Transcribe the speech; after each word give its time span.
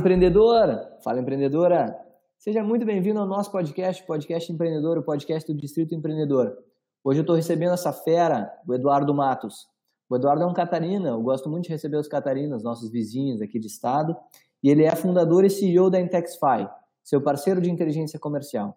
empreendedor! 0.00 0.88
Fala, 1.02 1.20
empreendedora! 1.20 1.98
Seja 2.38 2.62
muito 2.62 2.84
bem-vindo 2.84 3.18
ao 3.18 3.26
nosso 3.26 3.50
podcast, 3.50 4.02
Podcast 4.04 4.52
Empreendedor, 4.52 4.98
o 4.98 5.02
podcast 5.02 5.50
do 5.50 5.58
Distrito 5.58 5.94
Empreendedor. 5.94 6.56
Hoje 7.02 7.20
eu 7.20 7.22
estou 7.22 7.34
recebendo 7.34 7.72
essa 7.72 7.92
fera, 7.92 8.52
o 8.68 8.74
Eduardo 8.74 9.14
Matos. 9.14 9.66
O 10.08 10.16
Eduardo 10.16 10.42
é 10.42 10.46
um 10.46 10.52
catarina, 10.52 11.08
eu 11.08 11.22
gosto 11.22 11.48
muito 11.48 11.64
de 11.64 11.70
receber 11.70 11.96
os 11.96 12.06
catarinas, 12.06 12.62
nossos 12.62 12.90
vizinhos 12.90 13.40
aqui 13.40 13.58
de 13.58 13.68
estado, 13.68 14.14
e 14.62 14.68
ele 14.68 14.84
é 14.84 14.94
fundador 14.94 15.44
e 15.44 15.50
CEO 15.50 15.88
da 15.88 15.98
Intexify, 15.98 16.68
seu 17.02 17.20
parceiro 17.20 17.60
de 17.60 17.70
inteligência 17.70 18.18
comercial. 18.18 18.76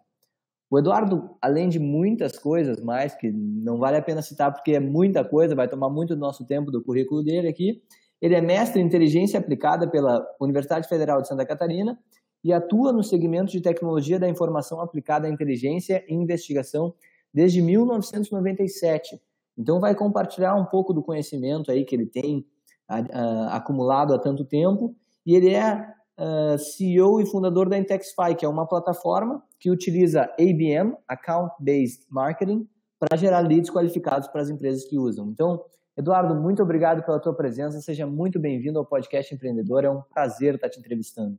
O 0.72 0.80
Eduardo, 0.80 1.32
além 1.42 1.68
de 1.68 1.80
muitas 1.80 2.38
coisas 2.38 2.82
mais, 2.82 3.14
que 3.14 3.30
não 3.32 3.78
vale 3.78 3.98
a 3.98 4.02
pena 4.02 4.22
citar 4.22 4.54
porque 4.54 4.72
é 4.72 4.80
muita 4.80 5.26
coisa, 5.26 5.54
vai 5.54 5.68
tomar 5.68 5.90
muito 5.90 6.16
do 6.16 6.20
nosso 6.20 6.46
tempo 6.46 6.72
do 6.72 6.82
currículo 6.82 7.22
dele 7.24 7.50
aqui, 7.50 7.82
ele 8.22 8.36
é 8.36 8.42
mestre 8.42 8.82
em 8.82 8.86
inteligência 8.86 9.40
aplicada 9.40 9.90
pela 9.90 10.26
Universidade 10.40 10.88
Federal 10.88 11.22
de 11.22 11.28
Santa 11.28 11.46
Catarina 11.46 11.98
e 12.44 12.54
atua 12.54 12.92
no 12.92 13.04
segmento 13.04 13.52
de 13.52 13.62
tecnologia 13.62 14.20
da 14.20 14.28
informação 14.28 14.82
aplicada 14.82 15.28
à 15.28 15.30
inteligência 15.30 16.04
e 16.08 16.14
investigação 16.14 16.94
desde 17.34 17.62
1997. 17.62 19.20
Então 19.58 19.80
vai 19.80 19.94
compartilhar 19.94 20.56
um 20.56 20.66
pouco 20.66 20.94
do 20.94 21.04
conhecimento 21.04 21.72
aí 21.72 21.84
que 21.84 21.96
ele 21.96 22.06
tem 22.06 22.46
uh, 22.90 23.50
acumulado 23.50 24.14
há 24.14 24.20
tanto 24.20 24.46
tempo 24.46 24.96
e 25.26 25.36
ele 25.36 25.54
é 25.54 25.86
uh, 26.18 26.58
CEO 26.58 27.22
e 27.22 27.26
fundador 27.26 27.70
da 27.70 27.78
Intexify, 27.78 28.36
que 28.38 28.46
é 28.46 28.50
uma 28.50 28.68
plataforma 28.68 29.44
que 29.60 29.70
utiliza 29.70 30.24
ABM, 30.40 30.96
Account 31.08 31.54
Based 31.60 32.06
Marketing, 32.10 32.68
para 32.98 33.18
gerar 33.18 33.42
leads 33.42 33.70
qualificados 33.70 34.28
para 34.28 34.42
as 34.42 34.50
empresas 34.50 34.86
que 34.86 34.98
usam. 34.98 35.30
Então, 35.30 35.62
Eduardo, 35.98 36.36
muito 36.36 36.64
obrigado 36.64 37.04
pela 37.04 37.20
tua 37.20 37.34
presença. 37.34 37.82
Seja 37.82 38.08
muito 38.08 38.40
bem-vindo 38.40 38.80
ao 38.80 38.86
podcast 38.86 39.34
Empreendedor. 39.34 39.84
É 39.84 39.90
um 39.90 40.02
prazer 40.02 40.56
estar 40.56 40.70
te 40.70 40.80
entrevistando. 40.80 41.38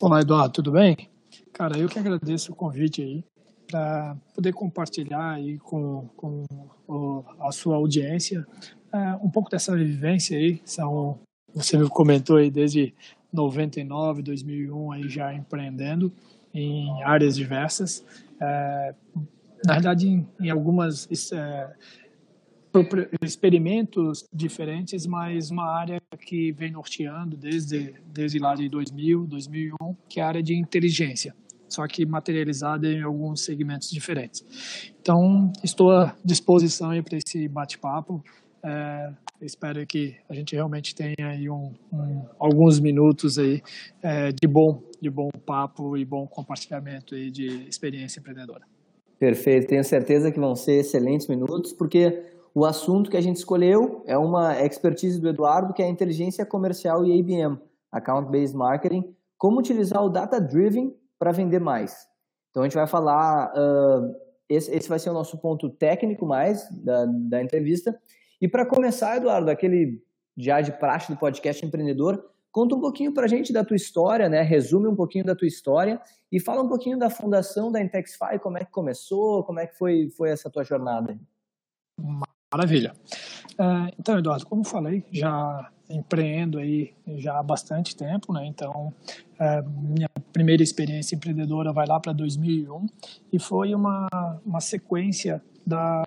Olá, 0.00 0.20
Eduardo, 0.20 0.52
tudo 0.52 0.72
bem? 0.72 0.96
Cara, 1.52 1.78
eu 1.78 1.88
que 1.88 1.98
agradeço 1.98 2.52
o 2.52 2.56
convite 2.56 3.02
aí 3.02 3.24
para 3.66 4.16
poder 4.34 4.52
compartilhar 4.52 5.32
aí 5.32 5.58
com, 5.58 6.08
com 6.16 6.44
a 7.40 7.50
sua 7.52 7.76
audiência 7.76 8.46
é, 8.92 9.14
um 9.22 9.30
pouco 9.30 9.50
dessa 9.50 9.74
vivência 9.74 10.36
aí. 10.36 10.60
São, 10.64 11.18
você 11.54 11.76
me 11.76 11.88
comentou 11.88 12.36
aí 12.36 12.50
desde 12.50 12.94
99, 13.32 14.22
2001 14.22 14.92
aí 14.92 15.08
já 15.08 15.32
empreendendo 15.32 16.12
em 16.52 17.02
áreas 17.02 17.34
diversas. 17.34 18.04
É, 18.40 18.94
na 19.64 19.74
verdade, 19.74 20.08
em, 20.08 20.28
em 20.40 20.50
algumas 20.50 21.08
é, 21.32 21.70
experimentos 23.22 24.24
diferentes, 24.32 25.06
mas 25.06 25.50
uma 25.50 25.66
área 25.66 26.00
que 26.26 26.52
vem 26.52 26.70
norteando 26.72 27.36
desde, 27.36 27.94
desde 28.06 28.38
lá 28.38 28.54
de 28.54 28.68
2000, 28.68 29.26
2001, 29.26 29.76
que 30.08 30.20
é 30.20 30.22
a 30.22 30.28
área 30.28 30.42
de 30.42 30.54
inteligência, 30.54 31.34
só 31.68 31.86
que 31.86 32.06
materializada 32.06 32.86
em 32.90 33.02
alguns 33.02 33.42
segmentos 33.42 33.90
diferentes. 33.90 34.44
Então, 35.00 35.52
estou 35.62 35.90
à 35.90 36.16
disposição 36.24 36.90
para 37.02 37.18
esse 37.18 37.46
bate-papo. 37.48 38.24
É, 38.64 39.12
espero 39.40 39.84
que 39.86 40.14
a 40.28 40.34
gente 40.34 40.54
realmente 40.54 40.94
tenha 40.94 41.28
aí 41.28 41.50
um, 41.50 41.72
um, 41.92 42.24
alguns 42.38 42.78
minutos 42.78 43.38
aí 43.38 43.60
é, 44.02 44.30
de 44.30 44.46
bom 44.46 44.82
de 45.02 45.10
bom 45.10 45.30
papo 45.44 45.96
e 45.96 46.04
bom 46.04 46.28
compartilhamento 46.28 47.16
aí 47.16 47.28
de 47.28 47.68
experiência 47.68 48.20
empreendedora. 48.20 48.64
Perfeito, 49.18 49.66
tenho 49.66 49.82
certeza 49.82 50.30
que 50.30 50.38
vão 50.38 50.54
ser 50.54 50.80
excelentes 50.80 51.26
minutos, 51.26 51.72
porque 51.72 52.22
o 52.54 52.64
assunto 52.64 53.10
que 53.10 53.16
a 53.16 53.20
gente 53.20 53.36
escolheu 53.36 54.02
é 54.06 54.16
uma 54.16 54.60
expertise 54.62 55.20
do 55.20 55.28
Eduardo, 55.28 55.72
que 55.72 55.82
é 55.82 55.86
a 55.86 55.88
inteligência 55.88 56.44
comercial 56.44 57.04
e 57.04 57.18
ABM, 57.18 57.58
Account 57.90 58.30
Based 58.30 58.56
Marketing, 58.56 59.14
como 59.38 59.58
utilizar 59.58 60.04
o 60.04 60.08
Data 60.08 60.40
Driven 60.40 60.94
para 61.18 61.32
vender 61.32 61.60
mais. 61.60 62.06
Então 62.50 62.62
a 62.62 62.66
gente 62.66 62.74
vai 62.74 62.86
falar, 62.86 63.52
uh, 63.54 64.14
esse, 64.48 64.70
esse, 64.74 64.88
vai 64.88 64.98
ser 64.98 65.10
o 65.10 65.14
nosso 65.14 65.38
ponto 65.38 65.70
técnico 65.70 66.26
mais 66.26 66.68
da, 66.70 67.06
da 67.06 67.42
entrevista. 67.42 67.98
E 68.40 68.46
para 68.46 68.66
começar, 68.66 69.16
Eduardo, 69.16 69.50
aquele 69.50 70.02
já 70.36 70.60
de 70.60 70.72
praxe 70.72 71.12
do 71.12 71.18
podcast 71.18 71.64
empreendedor, 71.64 72.22
conta 72.50 72.74
um 72.74 72.80
pouquinho 72.80 73.14
para 73.14 73.24
a 73.24 73.28
gente 73.28 73.52
da 73.52 73.64
tua 73.64 73.76
história, 73.76 74.28
né? 74.28 74.42
Resume 74.42 74.88
um 74.88 74.96
pouquinho 74.96 75.24
da 75.24 75.34
tua 75.34 75.48
história 75.48 76.00
e 76.30 76.38
fala 76.38 76.62
um 76.62 76.68
pouquinho 76.68 76.98
da 76.98 77.08
fundação 77.08 77.72
da 77.72 77.80
Intexify, 77.80 78.38
como 78.42 78.58
é 78.58 78.64
que 78.64 78.70
começou, 78.70 79.42
como 79.44 79.58
é 79.58 79.66
que 79.66 79.76
foi, 79.76 80.10
foi 80.10 80.30
essa 80.30 80.50
tua 80.50 80.64
jornada. 80.64 81.18
Maravilha. 82.52 82.94
É, 83.58 83.94
então, 83.98 84.18
Eduardo, 84.18 84.46
como 84.46 84.64
falei, 84.64 85.04
já 85.10 85.70
empreendo 85.88 86.58
aí 86.58 86.92
já 87.18 87.38
há 87.38 87.42
bastante 87.42 87.94
tempo, 87.94 88.32
né? 88.32 88.46
Então, 88.46 88.92
é, 89.38 89.62
minha 89.62 90.08
primeira 90.32 90.62
experiência 90.62 91.14
empreendedora 91.14 91.72
vai 91.72 91.86
lá 91.86 92.00
para 92.00 92.12
2001 92.12 92.86
e 93.32 93.38
foi 93.38 93.74
uma, 93.74 94.08
uma 94.44 94.60
sequência 94.60 95.42
da, 95.66 96.02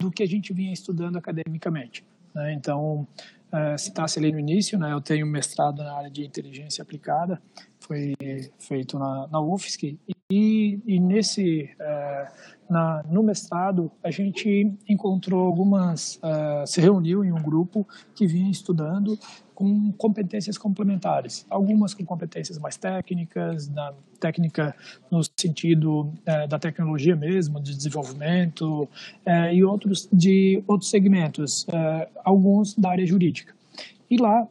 do 0.00 0.10
que 0.10 0.22
a 0.22 0.26
gente 0.26 0.52
vinha 0.52 0.72
estudando 0.72 1.16
academicamente. 1.16 2.04
Né? 2.34 2.52
Então, 2.52 3.06
é, 3.52 3.76
citasse 3.76 4.18
ali 4.18 4.30
no 4.30 4.38
início, 4.38 4.78
né? 4.78 4.92
Eu 4.92 5.00
tenho 5.00 5.26
mestrado 5.26 5.82
na 5.82 5.92
área 5.92 6.10
de 6.10 6.24
inteligência 6.24 6.82
aplicada, 6.82 7.42
foi 7.80 8.14
feito 8.58 8.98
na, 8.98 9.26
na 9.26 9.40
UFSC 9.40 9.98
e, 10.90 10.98
nesse 10.98 11.70
é, 11.78 12.26
na, 12.70 13.02
no 13.10 13.22
mestrado, 13.22 13.90
a 14.02 14.10
gente 14.10 14.72
encontrou 14.88 15.44
algumas, 15.44 16.16
uh, 16.16 16.64
se 16.64 16.80
reuniu 16.80 17.24
em 17.24 17.32
um 17.32 17.42
grupo 17.42 17.86
que 18.14 18.28
vinha 18.28 18.48
estudando 18.48 19.18
com 19.54 19.92
competências 19.92 20.56
complementares, 20.56 21.44
algumas 21.50 21.92
com 21.94 22.04
competências 22.04 22.58
mais 22.58 22.76
técnicas, 22.76 23.68
na 23.68 23.92
técnica 24.20 24.74
no 25.10 25.20
sentido 25.36 26.02
uh, 26.02 26.48
da 26.48 26.60
tecnologia 26.60 27.16
mesmo, 27.16 27.60
de 27.60 27.76
desenvolvimento, 27.76 28.84
uh, 28.84 29.52
e 29.52 29.64
outros 29.64 30.08
de 30.12 30.62
outros 30.66 30.90
segmentos, 30.90 31.66
alguns 32.24 32.74
da 32.74 32.90
área 32.90 33.06
jurídica. 33.06 33.52
E 34.08 34.16
lá 34.16 34.46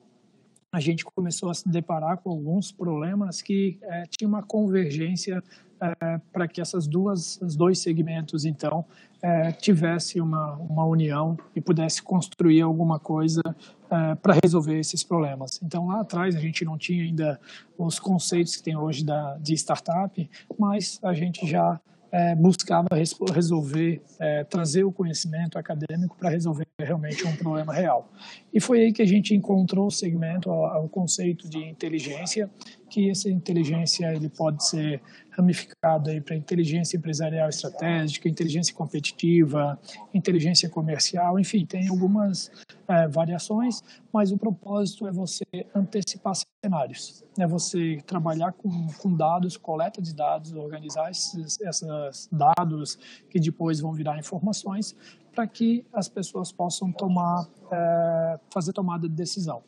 a 0.71 0.79
gente 0.79 1.03
começou 1.03 1.49
a 1.49 1.53
se 1.53 1.67
deparar 1.67 2.17
com 2.17 2.29
alguns 2.29 2.71
problemas 2.71 3.41
que 3.41 3.79
tinha 4.09 4.27
uma 4.27 4.43
convergência 4.43 5.41
é, 5.81 6.19
para 6.33 6.47
que 6.47 6.59
essas 6.59 6.87
duas, 6.87 7.39
os 7.41 7.55
dois 7.55 7.79
segmentos, 7.79 8.43
então, 8.43 8.85
é, 9.21 9.51
tivesse 9.51 10.19
uma, 10.19 10.55
uma 10.55 10.85
união 10.85 11.37
e 11.55 11.61
pudesse 11.61 12.01
construir 12.01 12.61
alguma 12.61 12.99
coisa 12.99 13.41
é, 13.89 14.15
para 14.15 14.37
resolver 14.43 14.77
esses 14.77 15.03
problemas. 15.03 15.59
Então, 15.63 15.87
lá 15.87 16.01
atrás, 16.01 16.35
a 16.35 16.39
gente 16.39 16.65
não 16.65 16.77
tinha 16.77 17.03
ainda 17.03 17.39
os 17.77 17.97
conceitos 17.97 18.57
que 18.57 18.63
tem 18.63 18.75
hoje 18.75 19.05
da, 19.05 19.37
de 19.37 19.53
startup, 19.53 20.29
mas 20.57 20.99
a 21.01 21.13
gente 21.13 21.47
já 21.47 21.79
é, 22.11 22.35
buscava 22.35 22.87
resolver, 23.33 24.01
é, 24.19 24.43
trazer 24.43 24.83
o 24.83 24.91
conhecimento 24.91 25.57
acadêmico 25.57 26.15
para 26.17 26.29
resolver 26.29 26.65
realmente 26.79 27.25
um 27.25 27.35
problema 27.35 27.73
real. 27.73 28.11
E 28.53 28.59
foi 28.59 28.81
aí 28.81 28.93
que 28.93 29.01
a 29.01 29.05
gente 29.05 29.35
encontrou 29.35 29.87
o 29.87 29.91
segmento, 29.91 30.49
o, 30.49 30.85
o 30.85 30.89
conceito 30.89 31.47
de 31.49 31.59
inteligência, 31.59 32.49
que 32.89 33.09
essa 33.09 33.29
inteligência 33.29 34.13
ele 34.13 34.29
pode 34.29 34.65
ser 34.65 35.01
ramificado 35.31 36.09
aí 36.09 36.19
para 36.19 36.35
inteligência 36.35 36.97
empresarial 36.97 37.47
estratégica, 37.47 38.27
inteligência 38.27 38.75
competitiva, 38.75 39.79
inteligência 40.13 40.69
comercial, 40.69 41.39
enfim, 41.39 41.65
tem 41.65 41.87
algumas 41.87 42.51
é, 42.87 43.07
variações, 43.07 43.81
mas 44.11 44.31
o 44.31 44.37
propósito 44.37 45.07
é 45.07 45.11
você 45.11 45.45
antecipar 45.73 46.33
cenários, 46.63 47.23
é 47.37 47.47
você 47.47 48.01
trabalhar 48.05 48.51
com, 48.51 48.87
com 49.01 49.15
dados, 49.15 49.55
coleta 49.55 50.01
de 50.01 50.13
dados, 50.13 50.51
organizar 50.53 51.09
esses, 51.09 51.57
esses 51.61 52.29
dados 52.31 52.97
que 53.29 53.39
depois 53.39 53.79
vão 53.79 53.93
virar 53.93 54.17
informações 54.19 54.95
para 55.33 55.47
que 55.47 55.85
as 55.93 56.09
pessoas 56.09 56.51
possam 56.51 56.91
tomar, 56.91 57.47
é, 57.71 58.39
fazer 58.51 58.73
tomada 58.73 59.07
de 59.07 59.15
decisão. 59.15 59.63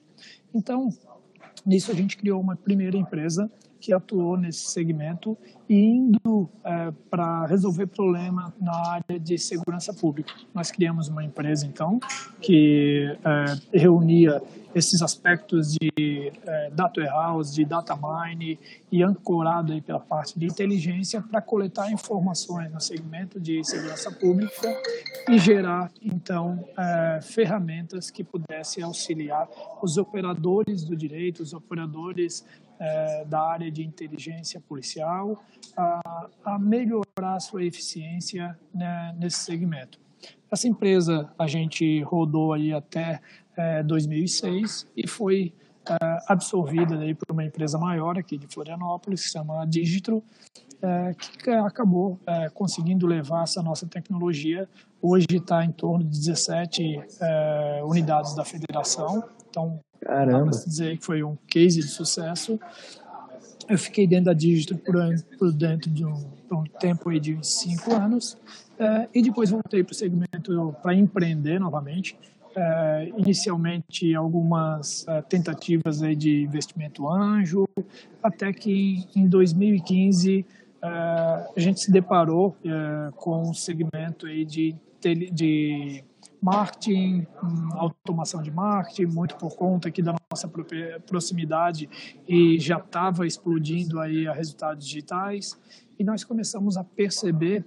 Então, 0.53 0.89
nisso 1.65 1.91
a 1.91 1.95
gente 1.95 2.17
criou 2.17 2.39
uma 2.39 2.55
primeira 2.55 2.97
empresa 2.97 3.49
que 3.81 3.91
atuou 3.91 4.37
nesse 4.37 4.69
segmento 4.69 5.35
indo 5.67 6.49
é, 6.63 6.91
para 7.09 7.45
resolver 7.47 7.87
problema 7.87 8.53
na 8.61 8.75
área 8.75 9.19
de 9.19 9.37
segurança 9.37 9.93
pública. 9.93 10.31
Nós 10.53 10.69
criamos 10.69 11.07
uma 11.07 11.23
empresa, 11.23 11.65
então, 11.65 11.99
que 12.39 13.17
é, 13.73 13.77
reunia 13.79 14.41
esses 14.75 15.01
aspectos 15.01 15.73
de 15.73 16.31
é, 16.45 16.69
data 16.71 17.01
warehouse, 17.01 17.53
de 17.53 17.65
data 17.65 17.95
mine 17.95 18.59
e 18.91 19.03
ancorado 19.03 19.73
aí 19.73 19.81
pela 19.81 19.99
parte 19.99 20.37
de 20.37 20.45
inteligência 20.45 21.21
para 21.21 21.41
coletar 21.41 21.91
informações 21.91 22.71
no 22.71 22.79
segmento 22.79 23.39
de 23.39 23.63
segurança 23.63 24.11
pública 24.11 24.67
e 25.29 25.37
gerar, 25.37 25.91
então, 26.01 26.63
é, 26.77 27.19
ferramentas 27.21 28.09
que 28.09 28.23
pudessem 28.23 28.83
auxiliar 28.83 29.47
os 29.81 29.97
operadores 29.97 30.83
do 30.83 30.95
direito, 30.95 31.41
os 31.43 31.53
operadores 31.53 32.45
é, 32.81 33.23
da 33.25 33.39
área 33.39 33.71
de 33.71 33.83
inteligência 33.83 34.59
policial 34.59 35.43
a, 35.77 36.27
a 36.43 36.57
melhorar 36.57 37.39
sua 37.39 37.63
eficiência 37.63 38.57
né, 38.73 39.15
nesse 39.19 39.37
segmento. 39.37 39.99
Essa 40.51 40.67
empresa 40.67 41.31
a 41.37 41.45
gente 41.45 42.01
rodou 42.01 42.53
aí 42.53 42.73
até 42.73 43.21
é, 43.55 43.83
2006 43.83 44.87
e 44.97 45.07
foi 45.07 45.53
absorvida 46.27 46.97
aí 46.99 47.13
por 47.13 47.31
uma 47.31 47.43
empresa 47.43 47.77
maior 47.77 48.17
aqui 48.17 48.37
de 48.37 48.47
Florianópolis, 48.47 49.21
que 49.21 49.27
se 49.27 49.33
chama 49.33 49.65
Digitro, 49.65 50.23
que 51.43 51.49
acabou 51.49 52.19
conseguindo 52.53 53.07
levar 53.07 53.43
essa 53.43 53.63
nossa 53.63 53.87
tecnologia. 53.87 54.69
Hoje 55.01 55.25
está 55.31 55.65
em 55.65 55.71
torno 55.71 56.03
de 56.03 56.19
17 56.19 57.01
unidades 57.83 58.35
da 58.35 58.45
federação, 58.45 59.27
então 59.51 59.79
Caramba. 60.01 60.51
dá 60.51 60.57
dizer 60.65 60.97
que 60.97 61.05
foi 61.05 61.21
um 61.21 61.37
case 61.47 61.81
de 61.81 61.87
sucesso. 61.87 62.59
Eu 63.69 63.77
fiquei 63.77 64.07
dentro 64.07 64.25
da 64.25 64.33
Digitro 64.33 64.77
por, 64.77 64.95
por 65.37 65.51
dentro 65.51 65.91
de 65.91 66.03
um, 66.03 66.23
por 66.49 66.57
um 66.57 66.63
tempo 66.63 67.09
aí 67.09 67.19
de 67.19 67.37
cinco 67.45 67.93
anos 67.93 68.37
e 69.13 69.21
depois 69.21 69.51
voltei 69.51 69.83
para 69.83 69.91
o 69.91 69.95
segmento 69.95 70.75
para 70.81 70.95
empreender 70.95 71.59
novamente 71.59 72.17
Uh, 72.51 73.17
inicialmente 73.17 74.13
algumas 74.13 75.03
uh, 75.03 75.23
tentativas 75.29 76.03
aí 76.03 76.17
de 76.17 76.43
investimento 76.43 77.07
anjo, 77.07 77.65
até 78.21 78.51
que 78.51 79.07
em 79.15 79.25
2015 79.25 80.45
uh, 80.83 80.85
a 80.85 81.53
gente 81.55 81.79
se 81.79 81.89
deparou 81.89 82.53
com 83.15 83.41
um 83.43 83.53
segmento 83.53 84.25
aí 84.25 84.43
de, 84.43 84.75
de 85.31 86.03
marketing, 86.41 87.27
um, 87.43 87.77
automação 87.77 88.41
de 88.41 88.49
marketing, 88.49 89.13
muito 89.13 89.35
por 89.35 89.55
conta 89.55 89.89
aqui 89.89 90.01
da 90.01 90.15
nossa 90.31 90.49
proximidade 91.05 91.87
e 92.27 92.59
já 92.59 92.77
estava 92.77 93.27
explodindo 93.27 93.99
aí 93.99 94.27
a 94.27 94.33
resultados 94.33 94.85
digitais 94.85 95.57
e 95.99 96.03
nós 96.03 96.23
começamos 96.23 96.77
a 96.77 96.83
perceber 96.83 97.65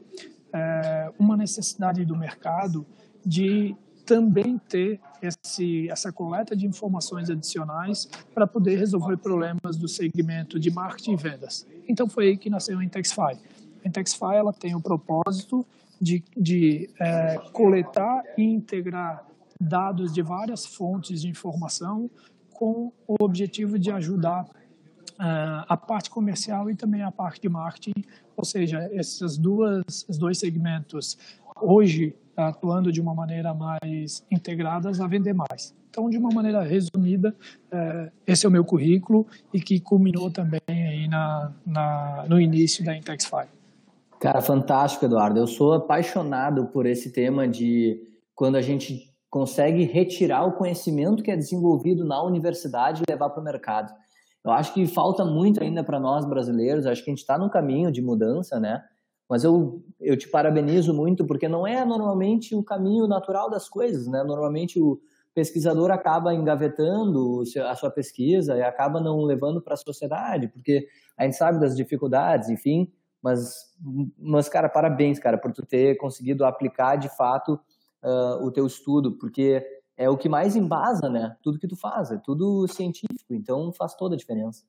uma 1.19 1.37
necessidade 1.37 2.05
do 2.05 2.17
mercado 2.17 2.87
de 3.25 3.75
também 4.05 4.59
ter 4.69 5.00
esse, 5.23 5.88
essa 5.91 6.12
coleta 6.12 6.55
de 6.55 6.67
informações 6.67 7.31
adicionais 7.31 8.09
para 8.35 8.47
poder 8.47 8.77
resolver 8.77 9.17
problemas 9.17 9.77
do 9.77 9.88
segmento 9.88 10.61
de 10.61 10.70
marketing 10.70 11.12
e 11.12 11.17
vendas. 11.17 11.67
Então 11.88 12.09
foi 12.09 12.29
aí 12.29 12.37
que 12.37 12.50
nasceu 12.50 12.79
a 12.79 12.85
Intexify. 12.85 13.38
A 13.85 13.88
Intexify 13.88 14.35
ela 14.35 14.53
tem 14.53 14.75
o 14.75 14.81
propósito 14.81 15.67
de, 16.00 16.23
de 16.37 16.91
é, 17.00 17.38
coletar 17.52 18.23
e 18.37 18.43
integrar 18.43 19.26
dados 19.61 20.12
de 20.12 20.23
várias 20.23 20.67
fontes 20.67 21.23
de 21.23 21.29
informação 21.29 22.11
com 22.52 22.93
o 23.06 23.17
objetivo 23.20 23.79
de 23.79 23.91
ajudar 23.91 24.46
Uh, 25.14 25.62
a 25.69 25.76
parte 25.76 26.11
comercial 26.11 26.69
e 26.69 26.75
também 26.75 27.00
a 27.00 27.12
parte 27.12 27.41
de 27.41 27.49
marketing, 27.49 28.02
ou 28.37 28.44
seja, 28.44 28.91
esses 28.93 29.38
duas, 29.38 29.85
esses 29.87 30.19
dois 30.19 30.38
segmentos 30.38 31.17
hoje 31.61 32.17
atuando 32.37 32.91
de 32.91 33.00
uma 33.00 33.14
maneira 33.14 33.55
mais 33.55 34.26
integradas 34.29 35.00
a 35.00 35.06
vender 35.06 35.32
mais. 35.32 35.75
Então, 35.88 36.11
de 36.11 36.19
uma 36.19 36.31
maneira 36.31 36.62
resumida, 36.62 37.35
é, 37.70 38.11
esse 38.26 38.44
é 38.44 38.49
o 38.49 38.52
meu 38.52 38.64
currículo 38.64 39.25
e 39.52 39.61
que 39.61 39.79
culminou 39.79 40.31
também 40.31 40.61
aí 40.67 41.06
na, 41.06 41.52
na 41.64 42.25
no 42.29 42.41
início 42.41 42.85
da 42.85 42.96
Intexify. 42.96 43.46
Cara, 44.25 44.41
fantástico, 44.41 45.05
Eduardo. 45.05 45.38
Eu 45.38 45.47
sou 45.47 45.75
apaixonado 45.75 46.69
por 46.69 46.87
esse 46.87 47.12
tema 47.12 47.47
de 47.47 48.00
quando 48.35 48.56
a 48.56 48.62
gente 48.62 49.15
consegue 49.29 49.85
retirar 49.85 50.47
o 50.47 50.53
conhecimento 50.53 51.23
que 51.23 51.31
é 51.31 51.37
desenvolvido 51.37 52.06
na 52.06 52.23
universidade 52.23 53.03
e 53.03 53.12
levar 53.12 53.29
para 53.29 53.43
o 53.43 53.44
mercado. 53.44 53.93
Eu 54.43 54.50
acho 54.50 54.73
que 54.73 54.87
falta 54.87 55.26
muito 55.26 55.62
ainda 55.62 55.85
para 55.85 56.00
nós 56.00 56.25
brasileiros. 56.25 56.87
Acho 56.87 57.05
que 57.05 57.11
a 57.11 57.12
gente 57.12 57.21
está 57.21 57.37
no 57.37 57.50
caminho 57.50 57.93
de 57.93 58.00
mudança, 58.00 58.59
né? 58.59 58.82
Mas 59.29 59.44
eu, 59.44 59.85
eu 60.00 60.17
te 60.17 60.27
parabenizo 60.27 60.94
muito, 60.94 61.27
porque 61.27 61.47
não 61.47 61.67
é 61.67 61.85
normalmente 61.85 62.55
o 62.55 62.65
caminho 62.65 63.06
natural 63.06 63.50
das 63.50 63.69
coisas, 63.69 64.06
né? 64.06 64.25
Normalmente 64.25 64.81
o 64.81 64.99
pesquisador 65.35 65.91
acaba 65.91 66.32
engavetando 66.32 67.43
a 67.69 67.75
sua 67.75 67.91
pesquisa 67.91 68.56
e 68.56 68.62
acaba 68.62 69.03
não 69.03 69.20
levando 69.20 69.61
para 69.61 69.75
a 69.75 69.77
sociedade, 69.77 70.49
porque 70.49 70.87
a 71.15 71.25
gente 71.25 71.37
sabe 71.37 71.61
das 71.61 71.77
dificuldades, 71.77 72.49
enfim, 72.49 72.91
mas, 73.25 73.75
mas, 74.19 74.50
cara, 74.50 74.69
parabéns, 74.69 75.19
cara, 75.19 75.38
por 75.38 75.50
tu 75.50 75.65
ter 75.65 75.97
conseguido 75.97 76.44
aplicar 76.44 76.97
de 76.97 77.09
fato 77.09 77.59
uh, 78.03 78.44
o 78.44 78.53
teu 78.53 78.67
estudo, 78.67 79.12
porque 79.12 79.67
é 79.97 80.11
o 80.11 80.19
que 80.19 80.29
mais 80.29 80.55
embasa, 80.55 81.09
né? 81.09 81.35
Tudo 81.43 81.59
que 81.59 81.67
tu 81.67 81.75
faz, 81.75 82.11
é 82.11 82.19
tudo 82.19 82.69
científico, 82.69 83.32
então 83.32 83.73
faz 83.73 83.94
toda 83.94 84.15
a 84.15 84.19
diferença. 84.19 84.62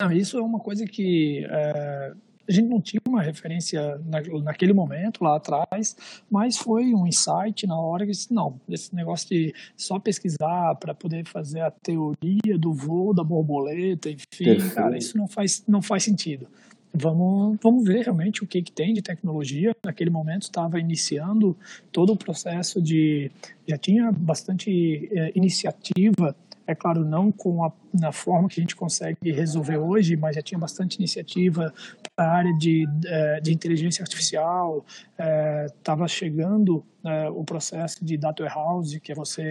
Não, 0.00 0.10
isso 0.10 0.38
é 0.38 0.40
uma 0.40 0.60
coisa 0.60 0.86
que 0.86 1.46
é, 1.50 2.14
a 2.48 2.52
gente 2.52 2.68
não 2.70 2.80
tinha 2.80 3.02
uma 3.06 3.20
referência 3.20 3.98
na, 3.98 4.22
naquele 4.44 4.72
momento, 4.72 5.22
lá 5.22 5.36
atrás, 5.36 5.94
mas 6.30 6.56
foi 6.56 6.94
um 6.94 7.06
insight 7.06 7.66
na 7.66 7.78
hora 7.78 8.06
que 8.06 8.12
disse, 8.12 8.32
não, 8.32 8.58
esse 8.66 8.94
negócio 8.94 9.28
de 9.28 9.54
só 9.76 9.98
pesquisar 9.98 10.74
para 10.76 10.94
poder 10.94 11.26
fazer 11.26 11.60
a 11.60 11.70
teoria 11.70 12.56
do 12.58 12.72
voo 12.72 13.12
da 13.12 13.22
borboleta, 13.22 14.08
enfim, 14.08 14.44
Perfeito. 14.44 14.74
cara, 14.74 14.96
isso 14.96 15.18
não 15.18 15.28
faz, 15.28 15.62
não 15.68 15.82
faz 15.82 16.04
sentido. 16.04 16.48
Vamos, 16.92 17.56
vamos 17.62 17.84
ver 17.84 18.02
realmente 18.02 18.42
o 18.42 18.46
que, 18.46 18.62
que 18.62 18.72
tem 18.72 18.92
de 18.92 19.00
tecnologia. 19.00 19.74
Naquele 19.84 20.10
momento 20.10 20.42
estava 20.42 20.80
iniciando 20.80 21.56
todo 21.92 22.12
o 22.12 22.16
processo 22.16 22.82
de. 22.82 23.30
Já 23.66 23.78
tinha 23.78 24.10
bastante 24.10 25.08
é, 25.12 25.32
iniciativa 25.34 26.34
é 26.70 26.74
claro, 26.74 27.04
não 27.04 27.32
com 27.32 27.64
a 27.64 27.72
na 27.92 28.12
forma 28.12 28.48
que 28.48 28.60
a 28.60 28.62
gente 28.62 28.76
consegue 28.76 29.32
resolver 29.32 29.76
hoje, 29.76 30.16
mas 30.16 30.36
já 30.36 30.42
tinha 30.42 30.58
bastante 30.58 30.94
iniciativa 30.94 31.74
para 32.14 32.24
a 32.24 32.36
área 32.36 32.56
de, 32.56 32.86
eh, 33.04 33.40
de 33.40 33.52
inteligência 33.52 34.02
artificial, 34.02 34.86
estava 35.66 36.04
eh, 36.04 36.08
chegando 36.08 36.84
eh, 37.04 37.28
o 37.30 37.42
processo 37.42 38.04
de 38.04 38.16
data 38.16 38.44
warehouse, 38.44 39.00
que 39.00 39.10
é 39.10 39.14
você 39.14 39.50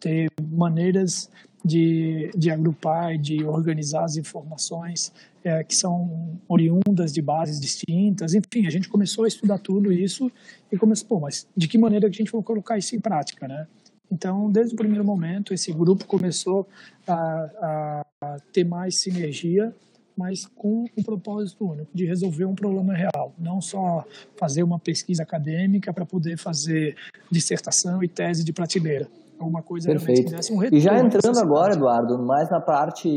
ter 0.00 0.28
maneiras 0.42 1.30
de, 1.64 2.30
de 2.36 2.50
agrupar 2.50 3.14
e 3.14 3.18
de 3.18 3.44
organizar 3.44 4.04
as 4.04 4.16
informações 4.16 5.12
é, 5.42 5.62
que 5.64 5.74
são 5.74 6.38
oriundas 6.48 7.12
de 7.12 7.22
bases 7.22 7.60
distintas. 7.60 8.34
Enfim, 8.34 8.66
a 8.66 8.70
gente 8.70 8.88
começou 8.88 9.24
a 9.24 9.28
estudar 9.28 9.58
tudo 9.58 9.92
isso 9.92 10.30
e 10.70 10.76
começou, 10.76 11.08
pô, 11.08 11.20
mas 11.20 11.46
de 11.56 11.68
que 11.68 11.78
maneira 11.78 12.08
que 12.08 12.16
a 12.16 12.22
gente 12.24 12.32
vai 12.32 12.42
colocar 12.42 12.78
isso 12.78 12.94
em 12.94 13.00
prática, 13.00 13.46
né? 13.46 13.66
Então, 14.10 14.50
desde 14.50 14.74
o 14.74 14.76
primeiro 14.76 15.04
momento, 15.04 15.52
esse 15.52 15.72
grupo 15.72 16.04
começou 16.04 16.68
a, 17.06 18.04
a 18.20 18.40
ter 18.52 18.64
mais 18.64 19.00
sinergia, 19.00 19.74
mas 20.16 20.46
com 20.46 20.86
um 20.96 21.02
propósito 21.02 21.68
único, 21.68 21.90
de 21.92 22.06
resolver 22.06 22.44
um 22.44 22.54
problema 22.54 22.94
real. 22.94 23.34
Não 23.38 23.60
só 23.60 24.04
fazer 24.36 24.62
uma 24.62 24.78
pesquisa 24.78 25.22
acadêmica 25.22 25.92
para 25.92 26.06
poder 26.06 26.38
fazer 26.38 26.96
dissertação 27.30 28.02
e 28.02 28.08
tese 28.08 28.44
de 28.44 28.52
prateleira. 28.52 29.08
Alguma 29.38 29.62
coisa 29.62 29.88
Perfeito. 29.88 30.24
que 30.24 30.36
desse 30.36 30.52
um 30.52 30.56
retorno. 30.56 30.78
E 30.78 30.80
já 30.80 30.98
entrando 30.98 31.38
agora, 31.38 31.74
Eduardo, 31.74 32.18
mais 32.18 32.50
na 32.50 32.60
parte 32.60 33.08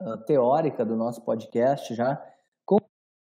uh, 0.00 0.18
teórica 0.26 0.84
do 0.84 0.96
nosso 0.96 1.22
podcast, 1.22 1.94
já 1.94 2.20
como 2.64 2.80